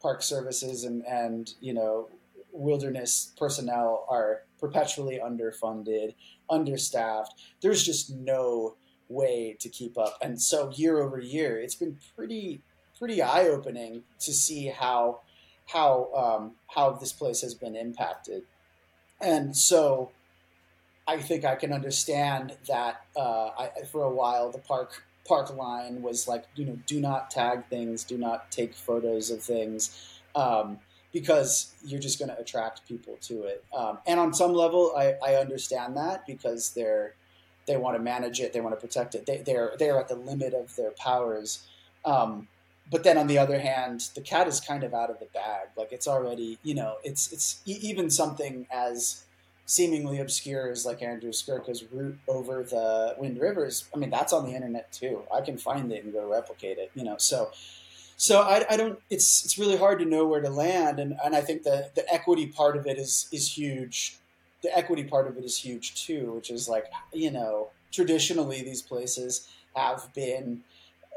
[0.00, 2.08] park services and and you know
[2.52, 6.14] wilderness personnel are perpetually underfunded,
[6.48, 7.34] understaffed.
[7.60, 8.76] There's just no
[9.08, 10.18] way to keep up.
[10.22, 12.62] And so year over year, it's been pretty
[12.98, 15.20] pretty eye opening to see how
[15.66, 18.42] how um, how this place has been impacted,
[19.20, 20.10] and so
[21.06, 23.02] I think I can understand that.
[23.16, 27.30] Uh, I, for a while, the park park line was like, you know, do not
[27.30, 30.78] tag things, do not take photos of things, um,
[31.12, 33.64] because you're just going to attract people to it.
[33.76, 37.14] Um, and on some level, I, I understand that because they're
[37.66, 39.26] they want to manage it, they want to protect it.
[39.26, 41.66] They, they're they're at the limit of their powers.
[42.04, 42.48] Um,
[42.90, 45.68] but then on the other hand, the cat is kind of out of the bag.
[45.76, 49.24] Like it's already, you know, it's it's even something as
[49.66, 53.84] seemingly obscure as like Andrew Skurka's route over the Wind Rivers.
[53.94, 55.22] I mean, that's on the internet too.
[55.32, 56.90] I can find it and go replicate it.
[56.94, 57.52] You know, so
[58.20, 58.98] so I, I don't.
[59.08, 62.04] It's it's really hard to know where to land, and and I think the the
[62.12, 64.18] equity part of it is is huge.
[64.62, 68.82] The equity part of it is huge too, which is like you know traditionally these
[68.82, 70.60] places have been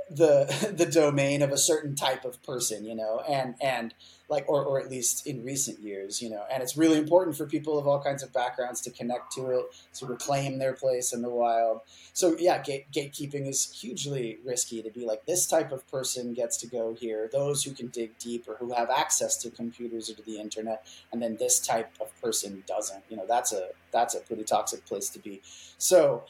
[0.09, 3.93] the the domain of a certain type of person, you know, and and
[4.29, 7.45] like or or at least in recent years, you know, and it's really important for
[7.45, 11.21] people of all kinds of backgrounds to connect to it, to reclaim their place in
[11.21, 11.81] the wild.
[12.13, 16.57] So yeah, gate, gatekeeping is hugely risky to be like this type of person gets
[16.57, 20.15] to go here, those who can dig deep or who have access to computers or
[20.15, 23.03] to the internet, and then this type of person doesn't.
[23.09, 25.41] You know, that's a that's a pretty toxic place to be.
[25.77, 26.23] So.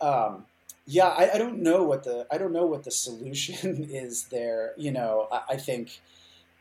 [0.00, 0.46] Um,
[0.90, 4.72] yeah, I, I, don't know what the I don't know what the solution is there.
[4.76, 6.00] You know, I, I think,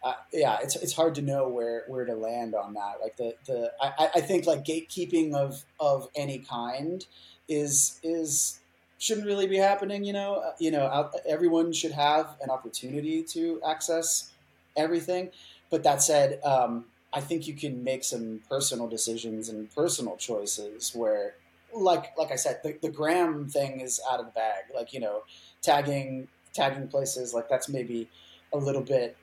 [0.03, 2.97] uh, yeah, it's it's hard to know where where to land on that.
[3.01, 7.05] Like the the I, I think like gatekeeping of of any kind
[7.47, 8.59] is is
[8.99, 10.03] shouldn't really be happening.
[10.03, 14.31] You know, uh, you know, everyone should have an opportunity to access
[14.77, 15.31] everything.
[15.71, 20.93] But that said, um, I think you can make some personal decisions and personal choices
[20.93, 21.33] where
[21.73, 24.63] like like I said, the, the gram thing is out of the bag.
[24.73, 25.23] Like you know,
[25.61, 28.09] tagging tagging places like that's maybe
[28.53, 29.17] a little bit.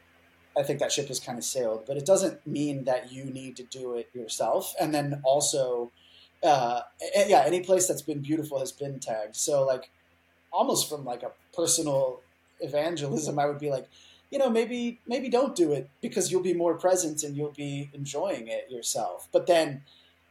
[0.59, 3.57] I think that ship has kind of sailed, but it doesn't mean that you need
[3.57, 4.75] to do it yourself.
[4.81, 5.93] And then also,
[6.43, 6.81] uh,
[7.15, 9.37] yeah, any place that's been beautiful has been tagged.
[9.37, 9.91] So like,
[10.51, 12.21] almost from like a personal
[12.61, 13.87] evangelism, I would be like,
[14.31, 17.91] you know, maybe maybe don't do it because you'll be more present and you'll be
[17.93, 19.29] enjoying it yourself.
[19.33, 19.83] But then,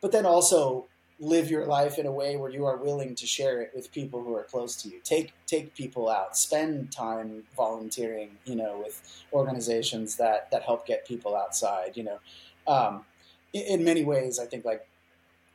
[0.01, 0.87] but then also
[1.19, 4.23] live your life in a way where you are willing to share it with people
[4.23, 4.99] who are close to you.
[5.03, 6.37] Take take people out.
[6.37, 8.31] Spend time volunteering.
[8.45, 11.95] You know, with organizations that that help get people outside.
[11.95, 12.19] You know,
[12.67, 13.05] um,
[13.53, 14.87] in, in, many ways, I think like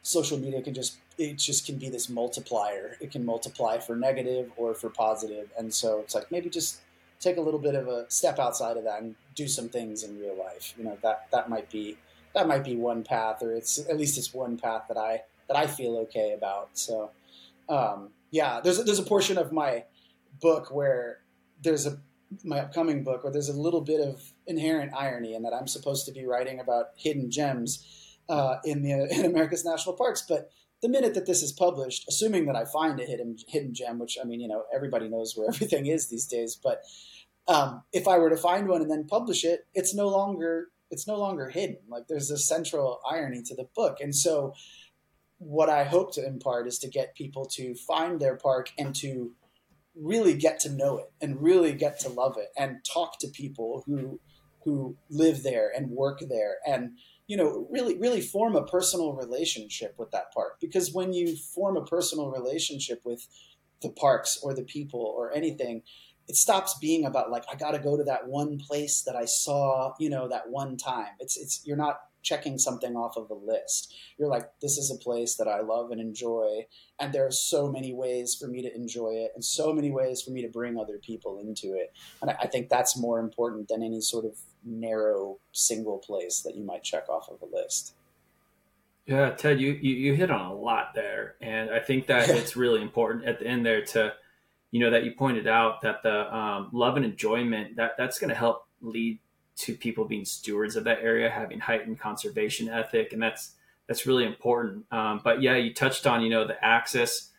[0.02, 2.96] social media can just it just can be this multiplier.
[3.00, 5.00] It can multiply for negative or for positive.
[5.00, 6.80] positive, and so it's like maybe just
[7.20, 10.18] take a little bit of a step outside of that and do some things in
[10.18, 10.74] real life.
[10.78, 11.98] You know, that that might be
[12.34, 15.58] that might be one path, or it's at least it's one path that I that
[15.58, 16.70] I feel okay about.
[16.74, 17.10] So,
[17.68, 19.84] um, yeah, there's a, there's a portion of my
[20.40, 21.18] book where
[21.60, 21.98] there's a
[22.44, 26.06] my upcoming book where there's a little bit of inherent irony in that I'm supposed
[26.06, 27.84] to be writing about hidden gems
[28.28, 30.50] uh, in the in America's national parks, but
[30.82, 34.18] the minute that this is published, assuming that I find a hidden hidden gem, which
[34.22, 36.82] I mean, you know, everybody knows where everything is these days, but
[37.48, 41.08] um, if I were to find one and then publish it, it's no longer it's
[41.08, 41.78] no longer hidden.
[41.88, 44.54] Like there's a central irony to the book, and so
[45.40, 49.32] what I hope to impart is to get people to find their park and to
[49.96, 53.82] really get to know it and really get to love it and talk to people
[53.86, 54.20] who
[54.64, 56.90] who live there and work there and
[57.26, 61.76] you know really really form a personal relationship with that park because when you form
[61.76, 63.26] a personal relationship with
[63.82, 65.82] the parks or the people or anything
[66.30, 69.24] it stops being about like I got to go to that one place that I
[69.24, 71.08] saw, you know, that one time.
[71.18, 73.94] It's it's you're not checking something off of a list.
[74.18, 76.66] You're like this is a place that I love and enjoy
[77.00, 80.20] and there are so many ways for me to enjoy it and so many ways
[80.20, 81.92] for me to bring other people into it.
[82.20, 86.62] And I, think that's more important than any sort of narrow single place that you
[86.62, 87.94] might check off of a list.
[89.06, 92.54] Yeah, Ted, you, you, you hit on a lot there, and I think that it's
[92.54, 94.12] really important at the end there to
[94.70, 98.28] you know that you pointed out that the um, love and enjoyment that that's going
[98.28, 99.18] to help lead
[99.60, 103.52] to people being stewards of that area having heightened conservation ethic and that's
[103.86, 104.84] that's really important.
[104.92, 107.30] Um, but yeah you touched on you know the access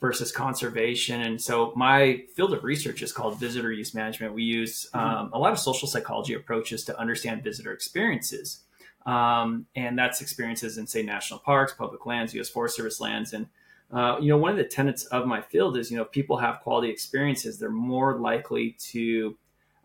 [0.00, 1.20] versus conservation.
[1.20, 4.32] And so my field of research is called visitor use management.
[4.32, 4.98] We use mm-hmm.
[4.98, 8.62] um, a lot of social psychology approaches to understand visitor experiences.
[9.06, 13.32] Um, and that's experiences in say national parks public lands u.s forest service lands.
[13.32, 13.46] And
[13.92, 16.36] uh, you know, one of the tenets of my field is, you know, if people
[16.36, 19.36] have quality experiences, they're more likely to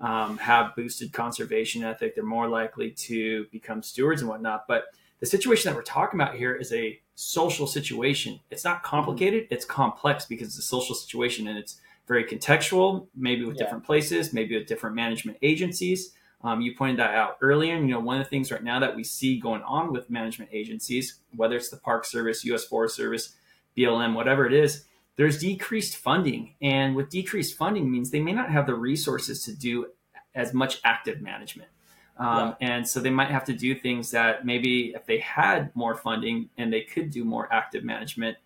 [0.05, 2.13] um, have boosted conservation ethic.
[2.13, 4.67] They're more likely to become stewards and whatnot.
[4.67, 4.85] But
[5.19, 8.39] the situation that we're talking about here is a social situation.
[8.51, 9.47] It's not complicated.
[9.49, 13.63] It's complex because it's a social situation and it's very contextual, maybe with yeah.
[13.63, 16.11] different places, maybe with different management agencies.
[16.43, 17.75] Um, you pointed that out earlier.
[17.75, 20.51] You know, one of the things right now that we see going on with management
[20.53, 22.63] agencies, whether it's the Park Service, U.S.
[22.63, 23.35] Forest Service,
[23.75, 24.85] BLM, whatever it is,
[25.15, 26.53] there's decreased funding.
[26.61, 29.87] And with decreased funding means they may not have the resources to do
[30.35, 31.69] as much active management.
[32.17, 32.67] Um, yeah.
[32.67, 36.49] And so they might have to do things that maybe if they had more funding
[36.57, 38.37] and they could do more active management,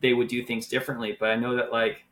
[0.00, 1.16] they would do things differently.
[1.18, 2.04] But I know that like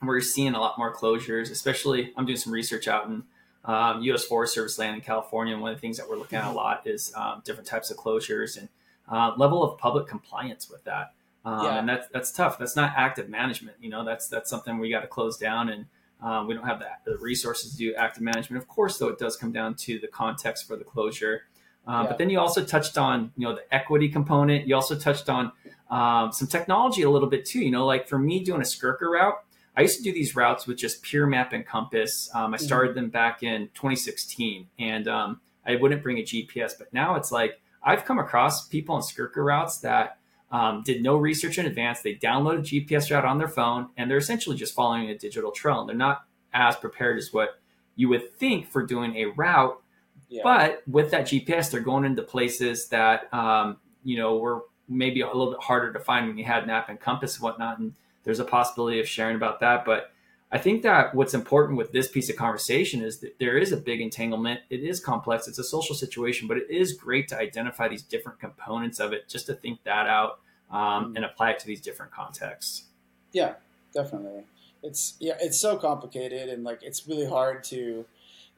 [0.00, 3.24] we're seeing a lot more closures, especially I'm doing some research out in
[3.64, 4.24] um, U.S.
[4.24, 5.52] Forest Service land in California.
[5.54, 6.56] And one of the things that we're looking at a mm-hmm.
[6.56, 8.68] lot is um, different types of closures and
[9.08, 11.12] uh, level of public compliance with that.
[11.44, 11.78] Um, yeah.
[11.78, 12.58] and that's that's tough.
[12.58, 13.76] That's not active management.
[13.80, 15.86] You know, that's that's something we got to close down, and
[16.22, 18.62] um, we don't have the, the, resources to do active management.
[18.62, 21.42] Of course, though, it does come down to the context for the closure.
[21.86, 22.08] Um, yeah.
[22.10, 24.66] But then you also touched on you know the equity component.
[24.68, 25.52] You also touched on
[25.90, 27.60] um, some technology a little bit too.
[27.60, 29.34] You know, like for me doing a Skurka route,
[29.76, 32.30] I used to do these routes with just pure map and compass.
[32.34, 32.64] Um, I mm-hmm.
[32.64, 33.00] started mm-hmm.
[33.00, 36.72] them back in 2016, and um, I wouldn't bring a GPS.
[36.78, 40.18] But now it's like I've come across people on Skurka routes that
[40.52, 42.02] um, did no research in advance.
[42.02, 45.50] They download a GPS route on their phone, and they're essentially just following a digital
[45.50, 45.80] trail.
[45.80, 47.58] And they're not as prepared as what
[47.96, 49.80] you would think for doing a route.
[50.28, 50.42] Yeah.
[50.44, 55.26] But with that GPS, they're going into places that um, you know were maybe a
[55.26, 57.78] little bit harder to find when you had map and compass and whatnot.
[57.78, 57.94] And
[58.24, 59.86] there's a possibility of sharing about that.
[59.86, 60.11] But
[60.52, 63.76] I think that what's important with this piece of conversation is that there is a
[63.76, 64.60] big entanglement.
[64.68, 65.48] It is complex.
[65.48, 69.30] It's a social situation, but it is great to identify these different components of it,
[69.30, 70.40] just to think that out
[70.70, 71.16] um, mm-hmm.
[71.16, 72.84] and apply it to these different contexts.
[73.32, 73.54] Yeah,
[73.94, 74.44] definitely.
[74.82, 78.04] It's yeah, it's so complicated and like it's really hard to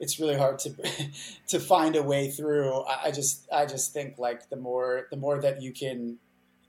[0.00, 0.74] it's really hard to
[1.48, 2.72] to find a way through.
[2.82, 6.18] I, I just I just think like the more the more that you can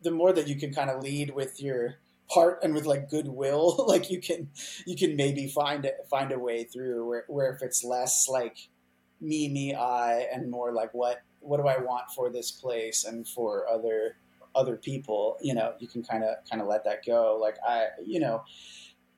[0.04, 1.96] the more that you can kind of lead with your
[2.32, 4.50] heart and with like goodwill, like you can
[4.86, 8.70] you can maybe find it find a way through where, where if it's less like
[9.22, 13.28] me me I and more like what what do I want for this place and
[13.28, 14.18] for other
[14.56, 17.38] other people, you know, you can kind of kind of let that go.
[17.40, 18.44] Like I, you know,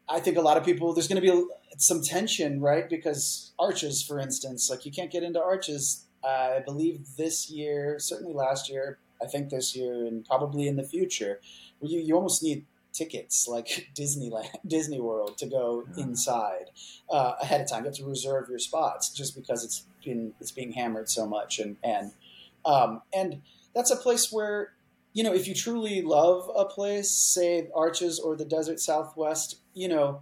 [0.10, 1.48] I think a lot of people there's going to be
[1.78, 2.90] some tension, right?
[2.90, 6.06] Because arches, for instance, like you can't get into arches.
[6.24, 10.84] I believe this year, certainly last year, I think this year, and probably in the
[10.84, 11.40] future,
[11.82, 16.04] you you almost need tickets like Disneyland, Disney World to go yeah.
[16.04, 16.66] inside
[17.10, 17.84] uh, ahead of time.
[17.84, 21.60] You have to reserve your spots just because it's been it's being hammered so much,
[21.60, 22.12] and and
[22.66, 23.42] um, and
[23.74, 24.74] that's a place where
[25.14, 29.88] you know if you truly love a place, say Arches or the Desert Southwest, you
[29.88, 30.22] know.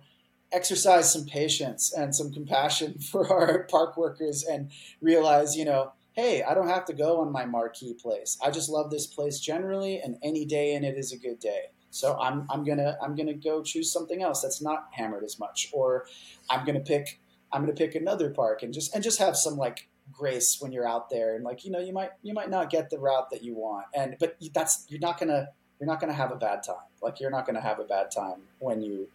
[0.52, 4.70] Exercise some patience and some compassion for our park workers and
[5.02, 8.38] realize, you know, hey, I don't have to go on my marquee place.
[8.42, 11.72] I just love this place generally, and any day in it is a good day.
[11.96, 15.70] So I'm I'm gonna I'm gonna go choose something else that's not hammered as much,
[15.72, 16.06] or
[16.50, 17.22] I'm gonna pick
[17.54, 20.88] I'm gonna pick another park and just and just have some like grace when you're
[20.88, 23.44] out there and like you know you might you might not get the route that
[23.44, 23.86] you want.
[23.96, 25.48] And but that's you're not gonna
[25.80, 26.76] you're not gonna have a bad time.
[27.02, 29.08] Like you're not gonna have a bad time when you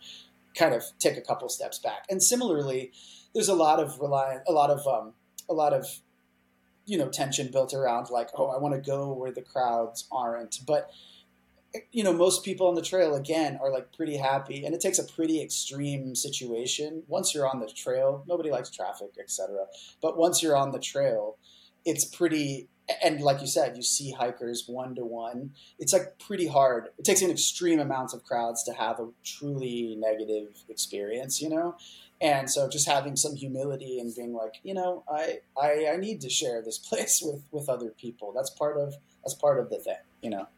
[0.55, 2.07] kind of take a couple steps back.
[2.09, 2.93] And similarly
[3.35, 5.13] there's a lot of reliant a lot of um
[5.51, 5.87] a lot of
[6.87, 10.61] you know tension built around like oh i want to go where the crowds aren't.
[10.67, 10.91] But
[11.93, 14.99] you know most people on the trail again are like pretty happy and it takes
[14.99, 17.03] a pretty extreme situation.
[17.07, 19.67] Once you're on the trail nobody likes traffic etc
[20.03, 21.37] but once you're on the trail
[21.85, 22.69] it's pretty
[23.05, 26.89] and like you said you see hikers one to one it's like pretty hard.
[26.99, 31.77] It takes an extreme amount of crowds to have a truly negative experience you know?
[32.23, 36.21] And so just having some humility and being like you know i i, I need
[36.23, 38.33] to share this place with with other people.
[38.35, 40.49] That's part of that's part of the thing you know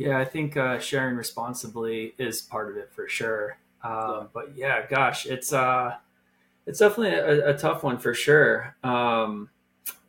[0.00, 3.58] yeah, I think uh, sharing responsibly is part of it for sure.
[3.84, 4.26] Um, yeah.
[4.32, 5.96] But yeah, gosh, it's uh,
[6.66, 8.74] it's definitely a, a tough one for sure.
[8.82, 9.50] Um,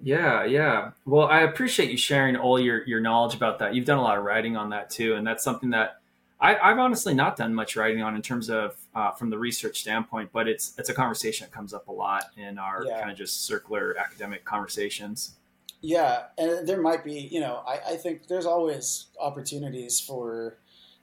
[0.01, 0.91] yeah, yeah.
[1.05, 3.75] Well, I appreciate you sharing all your your knowledge about that.
[3.75, 5.99] You've done a lot of writing on that too, and that's something that
[6.39, 9.81] I, have honestly not done much writing on in terms of uh, from the research
[9.81, 10.29] standpoint.
[10.31, 12.99] But it's it's a conversation that comes up a lot in our yeah.
[12.99, 15.35] kind of just circular academic conversations.
[15.81, 20.57] Yeah, and there might be, you know, I, I think there's always opportunities for,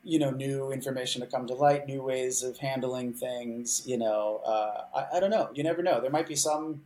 [0.04, 3.82] you know, new information to come to light, new ways of handling things.
[3.84, 5.50] You know, uh, I, I don't know.
[5.52, 6.00] You never know.
[6.00, 6.82] There might be some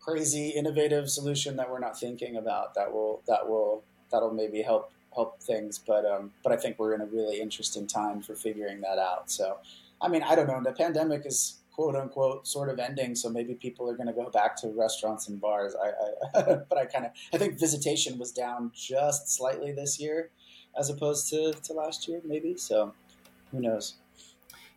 [0.00, 4.92] crazy, innovative solution that we're not thinking about that will that will that'll maybe help
[5.14, 5.78] help things.
[5.78, 9.30] But um, but I think we're in a really interesting time for figuring that out.
[9.30, 9.56] So,
[9.98, 10.60] I mean, I don't know.
[10.62, 13.14] The pandemic is quote unquote sort of ending.
[13.14, 15.74] So maybe people are going to go back to restaurants and bars.
[15.74, 20.28] I, I but I kind of I think visitation was down just slightly this year,
[20.78, 22.54] as opposed to to last year, maybe.
[22.58, 22.92] So
[23.50, 23.94] who knows?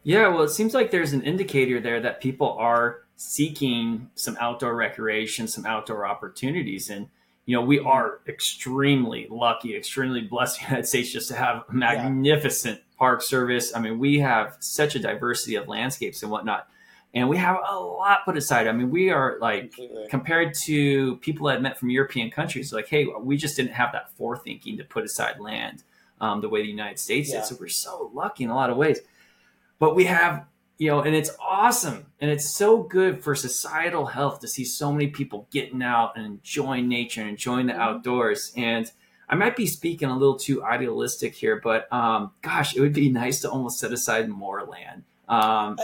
[0.03, 4.75] Yeah, well, it seems like there's an indicator there that people are seeking some outdoor
[4.75, 7.09] recreation, some outdoor opportunities, and
[7.45, 7.87] you know we mm-hmm.
[7.87, 12.97] are extremely lucky, extremely blessed in the United States just to have magnificent yeah.
[12.97, 13.75] park service.
[13.75, 16.69] I mean, we have such a diversity of landscapes and whatnot
[17.13, 18.67] and we have a lot put aside.
[18.67, 20.07] I mean, we are like Completely.
[20.09, 24.17] compared to people that met from European countries, like, hey, we just didn't have that
[24.17, 25.83] forethinking to put aside land
[26.19, 27.39] um, the way the United States yeah.
[27.39, 27.45] did.
[27.45, 28.99] So we're so lucky in a lot of ways.
[29.77, 30.45] But we have,
[30.79, 34.91] you know, and it's awesome and it's so good for societal health to see so
[34.91, 37.81] many people getting out and enjoying nature and enjoying the mm-hmm.
[37.81, 38.53] outdoors.
[38.57, 38.91] And
[39.29, 43.09] I might be speaking a little too idealistic here, but um, gosh, it would be
[43.11, 45.03] nice to almost set aside more land.
[45.29, 45.77] Um,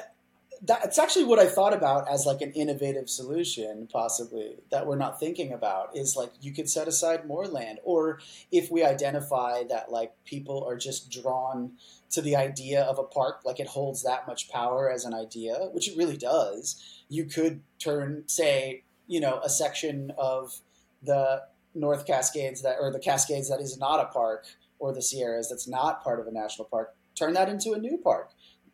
[0.62, 5.20] that's actually what I thought about as like an innovative solution, possibly that we're not
[5.20, 8.20] thinking about is like you could set aside more land, or
[8.52, 11.72] if we identify that like people are just drawn
[12.12, 15.70] to the idea of a park, like it holds that much power as an idea,
[15.72, 17.04] which it really does.
[17.08, 20.60] You could turn, say, you know, a section of
[21.02, 21.44] the
[21.74, 24.46] North Cascades that, or the Cascades that is not a park,
[24.80, 27.98] or the Sierras that's not part of a national park, turn that into a new
[27.98, 28.32] park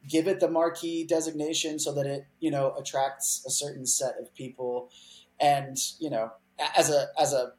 [0.07, 4.33] give it the marquee designation so that it you know attracts a certain set of
[4.35, 4.89] people.
[5.39, 6.31] And you know
[6.77, 7.53] as a as a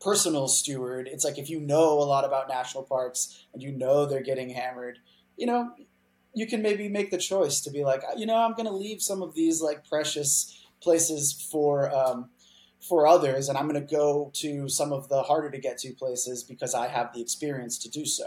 [0.00, 4.04] personal steward it's like if you know a lot about national parks and you know
[4.04, 4.98] they're getting hammered
[5.36, 5.70] you know
[6.34, 9.00] you can maybe make the choice to be like you know i'm going to leave
[9.00, 12.30] some of these like precious places for um,
[12.80, 15.92] for others and i'm going to go to some of the harder to get to
[15.92, 18.24] places because i have the experience to do so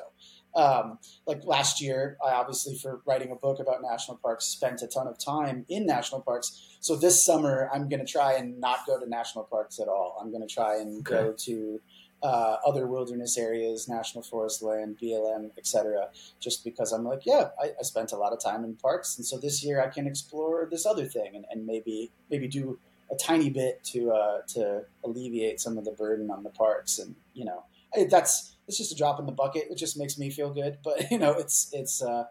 [0.56, 4.88] um, like last year, I obviously, for writing a book about national parks, spent a
[4.88, 6.78] ton of time in national parks.
[6.80, 10.18] So this summer, I'm going to try and not go to national parks at all.
[10.22, 11.24] I'm going to try and okay.
[11.24, 11.82] go to
[12.24, 16.08] uh, other wilderness areas, national forest land, BLM, etc.
[16.40, 19.26] Just because I'm like, yeah, I, I, spent a lot of time in parks, and
[19.26, 22.80] so this year I can explore this other thing and, and maybe maybe do
[23.12, 26.98] a tiny bit to uh, to alleviate some of the burden on the parks.
[26.98, 27.64] And you know,
[28.10, 29.64] that's it's just a drop in the bucket.
[29.70, 32.26] It just makes me feel good, but you know, it's it's uh,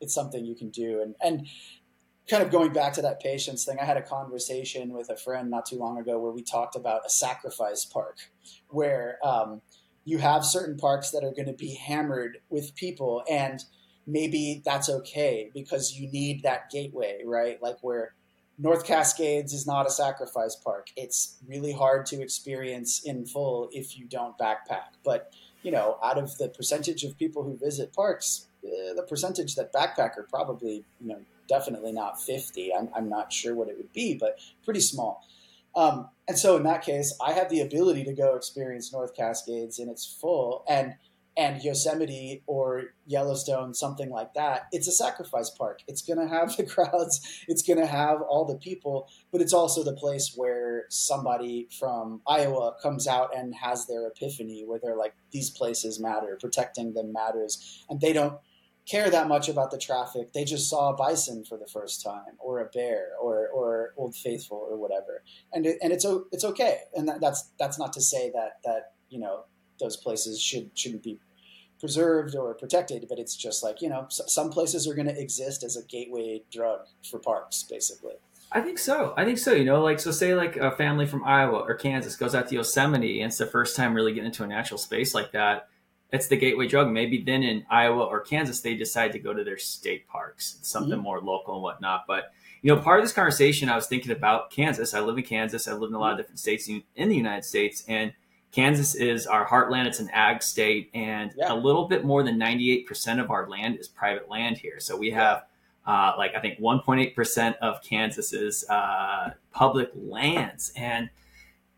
[0.00, 1.02] it's something you can do.
[1.02, 1.48] And and
[2.28, 5.50] kind of going back to that patience thing, I had a conversation with a friend
[5.50, 8.18] not too long ago where we talked about a sacrifice park,
[8.68, 9.62] where um,
[10.04, 13.64] you have certain parks that are going to be hammered with people, and
[14.06, 17.62] maybe that's okay because you need that gateway, right?
[17.62, 18.14] Like where
[18.58, 20.88] North Cascades is not a sacrifice park.
[20.96, 25.32] It's really hard to experience in full if you don't backpack, but
[25.62, 29.72] you know, out of the percentage of people who visit parks, uh, the percentage that
[29.72, 32.74] backpacker probably, you know, definitely not 50.
[32.74, 35.26] I'm, I'm not sure what it would be, but pretty small.
[35.74, 39.78] Um, and so in that case, I have the ability to go experience North Cascades
[39.78, 40.94] in its full and
[41.38, 44.66] and Yosemite or Yellowstone, something like that.
[44.72, 45.82] It's a sacrifice park.
[45.86, 47.44] It's going to have the crowds.
[47.46, 52.20] It's going to have all the people, but it's also the place where somebody from
[52.26, 57.12] Iowa comes out and has their epiphany, where they're like, these places matter, protecting them
[57.12, 58.38] matters, and they don't
[58.88, 60.32] care that much about the traffic.
[60.32, 64.16] They just saw a bison for the first time, or a bear, or or Old
[64.16, 66.78] Faithful, or whatever, and it, and it's it's okay.
[66.94, 69.44] And that, that's that's not to say that that you know
[69.78, 71.20] those places should shouldn't be
[71.80, 75.62] preserved or protected, but it's just like you know some places are going to exist
[75.62, 76.80] as a gateway drug
[77.10, 78.14] for parks, basically.
[78.50, 79.12] I think so.
[79.16, 79.52] I think so.
[79.52, 82.54] You know, like so, say like a family from Iowa or Kansas goes out to
[82.54, 85.68] Yosemite, and it's the first time really getting into a natural space like that
[86.12, 86.90] it's the gateway drug.
[86.90, 90.92] Maybe then in Iowa or Kansas, they decide to go to their state parks, something
[90.94, 91.02] mm-hmm.
[91.02, 92.04] more local and whatnot.
[92.06, 92.32] But
[92.62, 94.94] you know, part of this conversation, I was thinking about Kansas.
[94.94, 95.68] I live in Kansas.
[95.68, 96.22] I live in a lot of mm-hmm.
[96.22, 98.12] different states in the United States, and
[98.50, 99.86] Kansas is our heartland.
[99.86, 101.52] It's an ag state, and yeah.
[101.52, 104.80] a little bit more than ninety-eight percent of our land is private land here.
[104.80, 105.44] So we have.
[105.86, 111.08] Uh, like I think 1.8% of Kansas's uh, public lands, and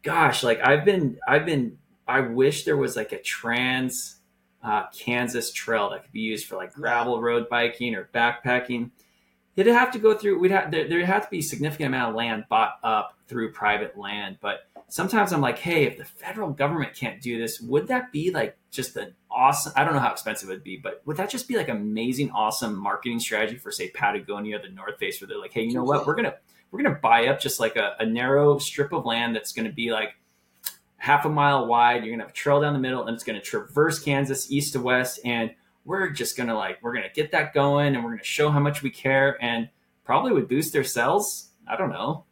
[0.02, 1.78] gosh, like I've been, I've been,
[2.08, 4.20] I wish there was like a trans
[4.62, 8.90] uh, Kansas trail that could be used for like gravel road biking or backpacking.
[9.56, 10.38] It'd have to go through.
[10.38, 13.52] We'd have there, there'd have to be a significant amount of land bought up through
[13.52, 14.38] private land.
[14.40, 18.30] But sometimes I'm like, hey, if the federal government can't do this, would that be
[18.30, 19.72] like just an awesome?
[19.76, 22.30] I don't know how expensive it would be, but would that just be like amazing,
[22.32, 25.84] awesome marketing strategy for say Patagonia, the North Face, where they're like, hey, you know
[25.84, 26.34] what, we're gonna
[26.70, 29.92] we're gonna buy up just like a, a narrow strip of land that's gonna be
[29.92, 30.16] like
[30.96, 32.04] half a mile wide.
[32.04, 34.80] You're gonna have a trail down the middle, and it's gonna traverse Kansas east to
[34.80, 35.20] west.
[35.24, 35.52] And
[35.84, 38.82] we're just gonna like we're gonna get that going, and we're gonna show how much
[38.82, 39.68] we care, and
[40.04, 41.50] probably would boost their sales.
[41.68, 42.24] I don't know.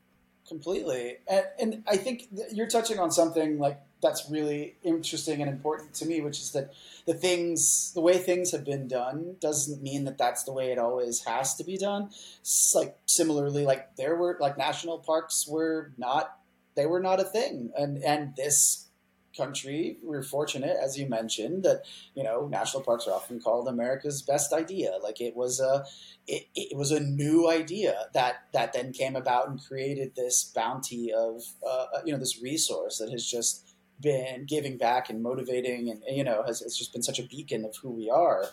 [0.49, 5.93] Completely, and, and I think you're touching on something like that's really interesting and important
[5.95, 6.73] to me, which is that
[7.05, 10.79] the things, the way things have been done, doesn't mean that that's the way it
[10.79, 12.11] always has to be done.
[12.41, 16.39] It's like similarly, like there were like national parks were not
[16.79, 17.73] they were not a thing.
[17.77, 18.88] And and this
[19.39, 21.85] country, we're fortunate, as you mentioned, that
[22.15, 24.98] you know national parks are often called America's best idea.
[25.02, 25.85] Like it was a
[26.27, 31.12] it, it was a new idea that that then came about and created this bounty
[31.12, 35.89] of uh, uh you know this resource that has just been giving back and motivating
[35.90, 38.44] and you know has, has just been such a beacon of who we are.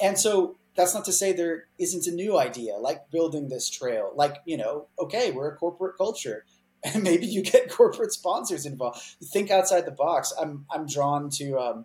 [0.00, 4.12] And so that's not to say there isn't a new idea like building this trail
[4.14, 6.44] like you know okay we're a corporate culture
[6.84, 9.00] and maybe you get corporate sponsors involved.
[9.32, 10.32] Think outside the box.
[10.40, 11.84] I'm I'm drawn to um,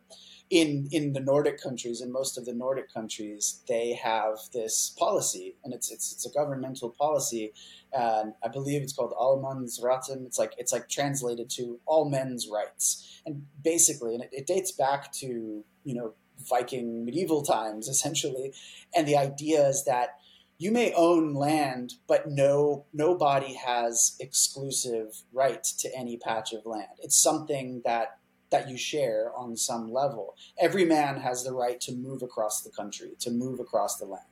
[0.49, 5.55] in in the Nordic countries, in most of the Nordic countries, they have this policy,
[5.63, 7.53] and it's it's it's a governmental policy,
[7.93, 10.25] and I believe it's called Allemannsretten.
[10.25, 14.71] It's like it's like translated to all men's rights, and basically, and it, it dates
[14.71, 16.13] back to you know
[16.49, 18.53] Viking medieval times essentially,
[18.95, 20.15] and the idea is that
[20.59, 26.99] you may own land, but no nobody has exclusive right to any patch of land.
[26.99, 28.19] It's something that
[28.51, 30.35] that you share on some level.
[30.59, 34.25] Every man has the right to move across the country, to move across the land.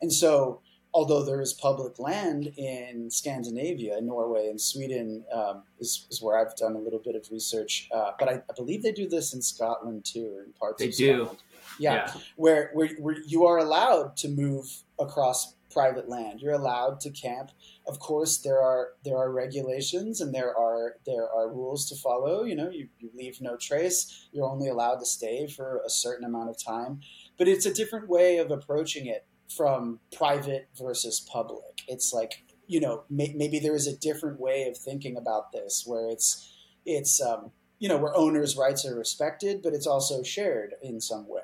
[0.00, 0.60] And so,
[0.92, 6.54] although there is public land in Scandinavia, Norway, and Sweden um, is, is, where I've
[6.56, 9.40] done a little bit of research, uh, but I, I, believe they do this in
[9.40, 11.14] Scotland too, in parts they of do.
[11.16, 11.38] Scotland.
[11.78, 12.20] Yeah, yeah.
[12.36, 14.66] Where, where, where you are allowed to move
[14.98, 16.40] across private land.
[16.40, 17.50] You're allowed to camp.
[17.86, 22.44] Of course, there are there are regulations and there are there are rules to follow.
[22.44, 24.28] You know, you, you leave no trace.
[24.32, 27.00] You're only allowed to stay for a certain amount of time.
[27.36, 31.82] But it's a different way of approaching it from private versus public.
[31.88, 35.82] It's like you know may, maybe there is a different way of thinking about this
[35.84, 36.52] where it's
[36.86, 41.28] it's um, you know where owners' rights are respected, but it's also shared in some
[41.28, 41.42] way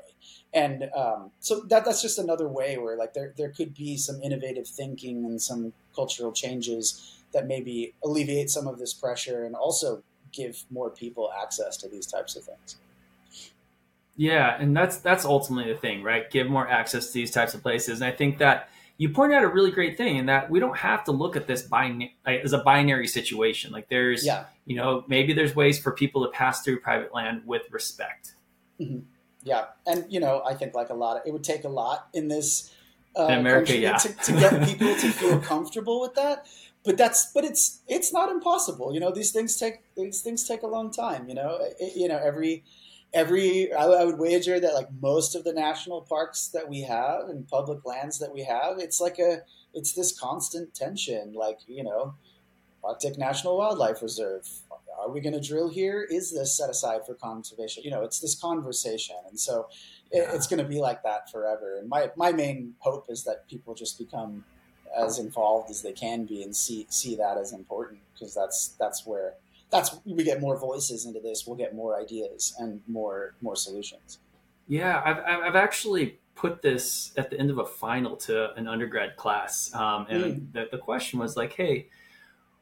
[0.52, 4.20] and um, so that that's just another way where like there there could be some
[4.22, 10.02] innovative thinking and some cultural changes that maybe alleviate some of this pressure and also
[10.32, 12.76] give more people access to these types of things.
[14.16, 16.28] Yeah, and that's that's ultimately the thing, right?
[16.30, 18.68] Give more access to these types of places, and I think that
[19.00, 21.46] you point out a really great thing in that we don't have to look at
[21.46, 23.72] this bin- as a binary situation.
[23.72, 24.44] Like there's, yeah.
[24.66, 28.34] you know, maybe there's ways for people to pass through private land with respect.
[28.78, 28.98] Mm-hmm.
[29.42, 32.08] Yeah, and you know, I think like a lot of it would take a lot
[32.12, 32.72] in this
[33.18, 36.46] uh, in America, yeah, to, to get people to feel comfortable with that.
[36.84, 38.92] But that's but it's it's not impossible.
[38.94, 41.28] You know, these things take these things take a long time.
[41.28, 42.64] You know, it, you know every
[43.12, 47.28] every I, I would wager that like most of the national parks that we have
[47.28, 49.42] and public lands that we have, it's like a
[49.74, 51.32] it's this constant tension.
[51.34, 52.14] Like you know,
[52.84, 54.48] Arctic National Wildlife Reserve.
[55.10, 56.06] Are we going to drill here?
[56.08, 57.82] Is this set aside for conservation?
[57.82, 59.66] You know, it's this conversation, and so
[60.12, 61.78] it, it's going to be like that forever.
[61.78, 64.44] And my my main hope is that people just become
[64.96, 69.04] as involved as they can be and see see that as important because that's that's
[69.04, 69.34] where
[69.70, 71.44] that's we get more voices into this.
[71.44, 74.20] We'll get more ideas and more more solutions.
[74.68, 79.16] Yeah, I've I've actually put this at the end of a final to an undergrad
[79.16, 80.52] class, um, and mm.
[80.52, 81.88] the, the question was like, hey,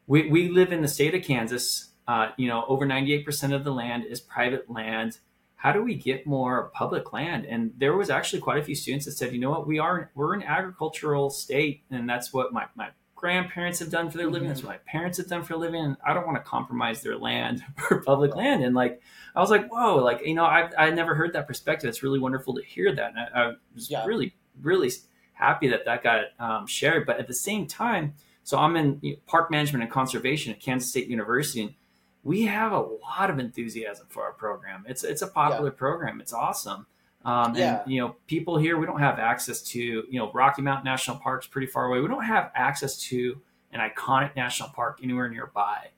[0.06, 1.87] we we live in the state of Kansas.
[2.08, 5.18] Uh, you know, over ninety eight percent of the land is private land
[5.58, 7.44] how do we get more public land?
[7.44, 10.12] And there was actually quite a few students that said, you know what, we are
[10.14, 14.42] we're an agricultural state, and that's what my, my grandparents have done for their living.
[14.42, 14.50] Mm-hmm.
[14.50, 15.84] That's what my parents have done for a living.
[15.84, 18.62] And I don't want to compromise their land for public land.
[18.62, 19.02] And like,
[19.34, 21.88] I was like, whoa, like, you know, I I never heard that perspective.
[21.88, 23.10] It's really wonderful to hear that.
[23.10, 24.06] And I, I was yeah.
[24.06, 24.92] really, really
[25.32, 27.04] happy that that got um, shared.
[27.04, 28.14] But at the same time,
[28.44, 31.62] so I'm in park management and conservation at Kansas State University.
[31.62, 31.74] And
[32.24, 34.84] we have a lot of enthusiasm for our program.
[34.88, 35.78] It's it's a popular yeah.
[35.78, 36.20] program.
[36.20, 36.86] It's awesome.
[37.24, 37.82] Um, yeah.
[37.82, 41.16] And, you know, people here, we don't have access to, you know, Rocky Mountain National
[41.16, 42.00] Park's pretty far away.
[42.00, 43.40] We don't have access to
[43.72, 45.88] an iconic national park anywhere nearby.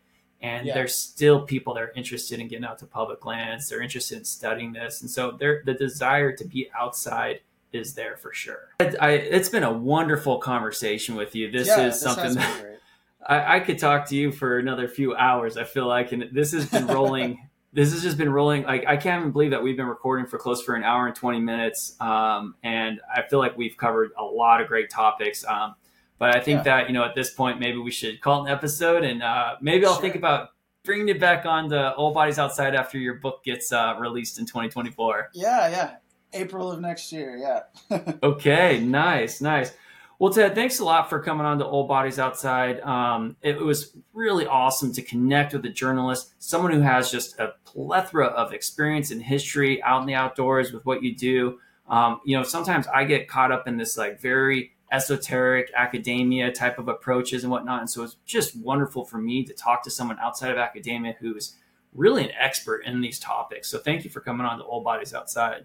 [0.43, 0.75] And yeah.
[0.75, 3.69] there's still people that are interested in getting out to public lands.
[3.69, 5.03] They're interested in studying this.
[5.03, 7.41] And so the desire to be outside
[7.73, 8.71] is there for sure.
[8.81, 11.51] I, it's been a wonderful conversation with you.
[11.51, 12.80] This yeah, is something that
[13.27, 15.57] I, I, could talk to you for another few hours.
[15.57, 17.49] I feel like, and this has been rolling.
[17.73, 18.63] this has just been rolling.
[18.65, 21.15] Like I can't even believe that we've been recording for close for an hour and
[21.15, 21.97] twenty minutes.
[22.01, 25.45] Um, and I feel like we've covered a lot of great topics.
[25.45, 25.75] Um,
[26.19, 26.63] but I think yeah.
[26.79, 29.57] that you know at this point maybe we should call it an episode, and uh,
[29.61, 30.03] maybe I'll sure.
[30.03, 30.51] think about
[30.85, 34.47] bringing it back on the All Bodies Outside after your book gets uh, released in
[34.47, 35.31] 2024.
[35.35, 35.97] Yeah, yeah,
[36.33, 37.37] April of next year.
[37.37, 38.03] Yeah.
[38.23, 39.73] okay, nice, nice.
[40.21, 42.79] Well, Ted, thanks a lot for coming on to All Bodies Outside.
[42.83, 47.55] Um, it was really awesome to connect with a journalist, someone who has just a
[47.65, 51.59] plethora of experience and history out in the outdoors with what you do.
[51.89, 56.79] Um, you know, sometimes I get caught up in this like very esoteric academia type
[56.79, 57.81] of approaches and whatnot.
[57.81, 61.57] And so it's just wonderful for me to talk to someone outside of academia who's
[61.95, 63.71] really an expert in these topics.
[63.71, 65.65] So thank you for coming on to All Bodies Outside.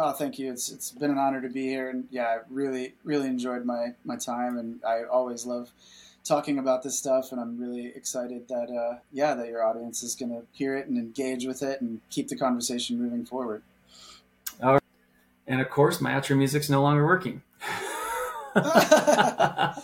[0.00, 0.52] Oh, thank you.
[0.52, 3.94] It's it's been an honor to be here, and yeah, I really really enjoyed my
[4.04, 5.70] my time, and I always love
[6.24, 10.14] talking about this stuff, and I'm really excited that uh, yeah that your audience is
[10.14, 13.62] going to hear it and engage with it and keep the conversation moving forward.
[14.62, 14.82] All right.
[15.48, 17.42] And of course, my outro music's no longer working.
[18.54, 19.74] well,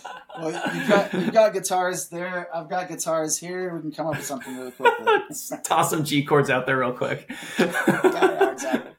[0.43, 2.47] you've got, you've got guitars there.
[2.55, 3.73] I've got guitars here.
[3.73, 5.05] We can come up with something really quickly.
[5.63, 7.29] Toss some G chords out there real quick.
[7.59, 8.91] yeah, exactly.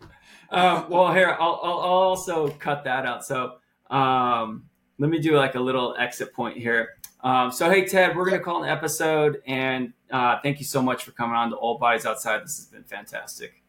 [0.50, 3.24] Uh, well, here I'll, I'll, also cut that out.
[3.24, 3.54] So
[3.90, 4.68] um,
[4.98, 6.90] let me do like a little exit point here.
[7.22, 11.04] Um, so hey Ted, we're gonna call an episode, and uh, thank you so much
[11.04, 12.44] for coming on to All Bodies Outside.
[12.44, 13.62] This has been fantastic.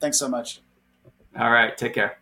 [0.00, 0.60] Thanks so much.
[1.38, 2.21] All right, take care.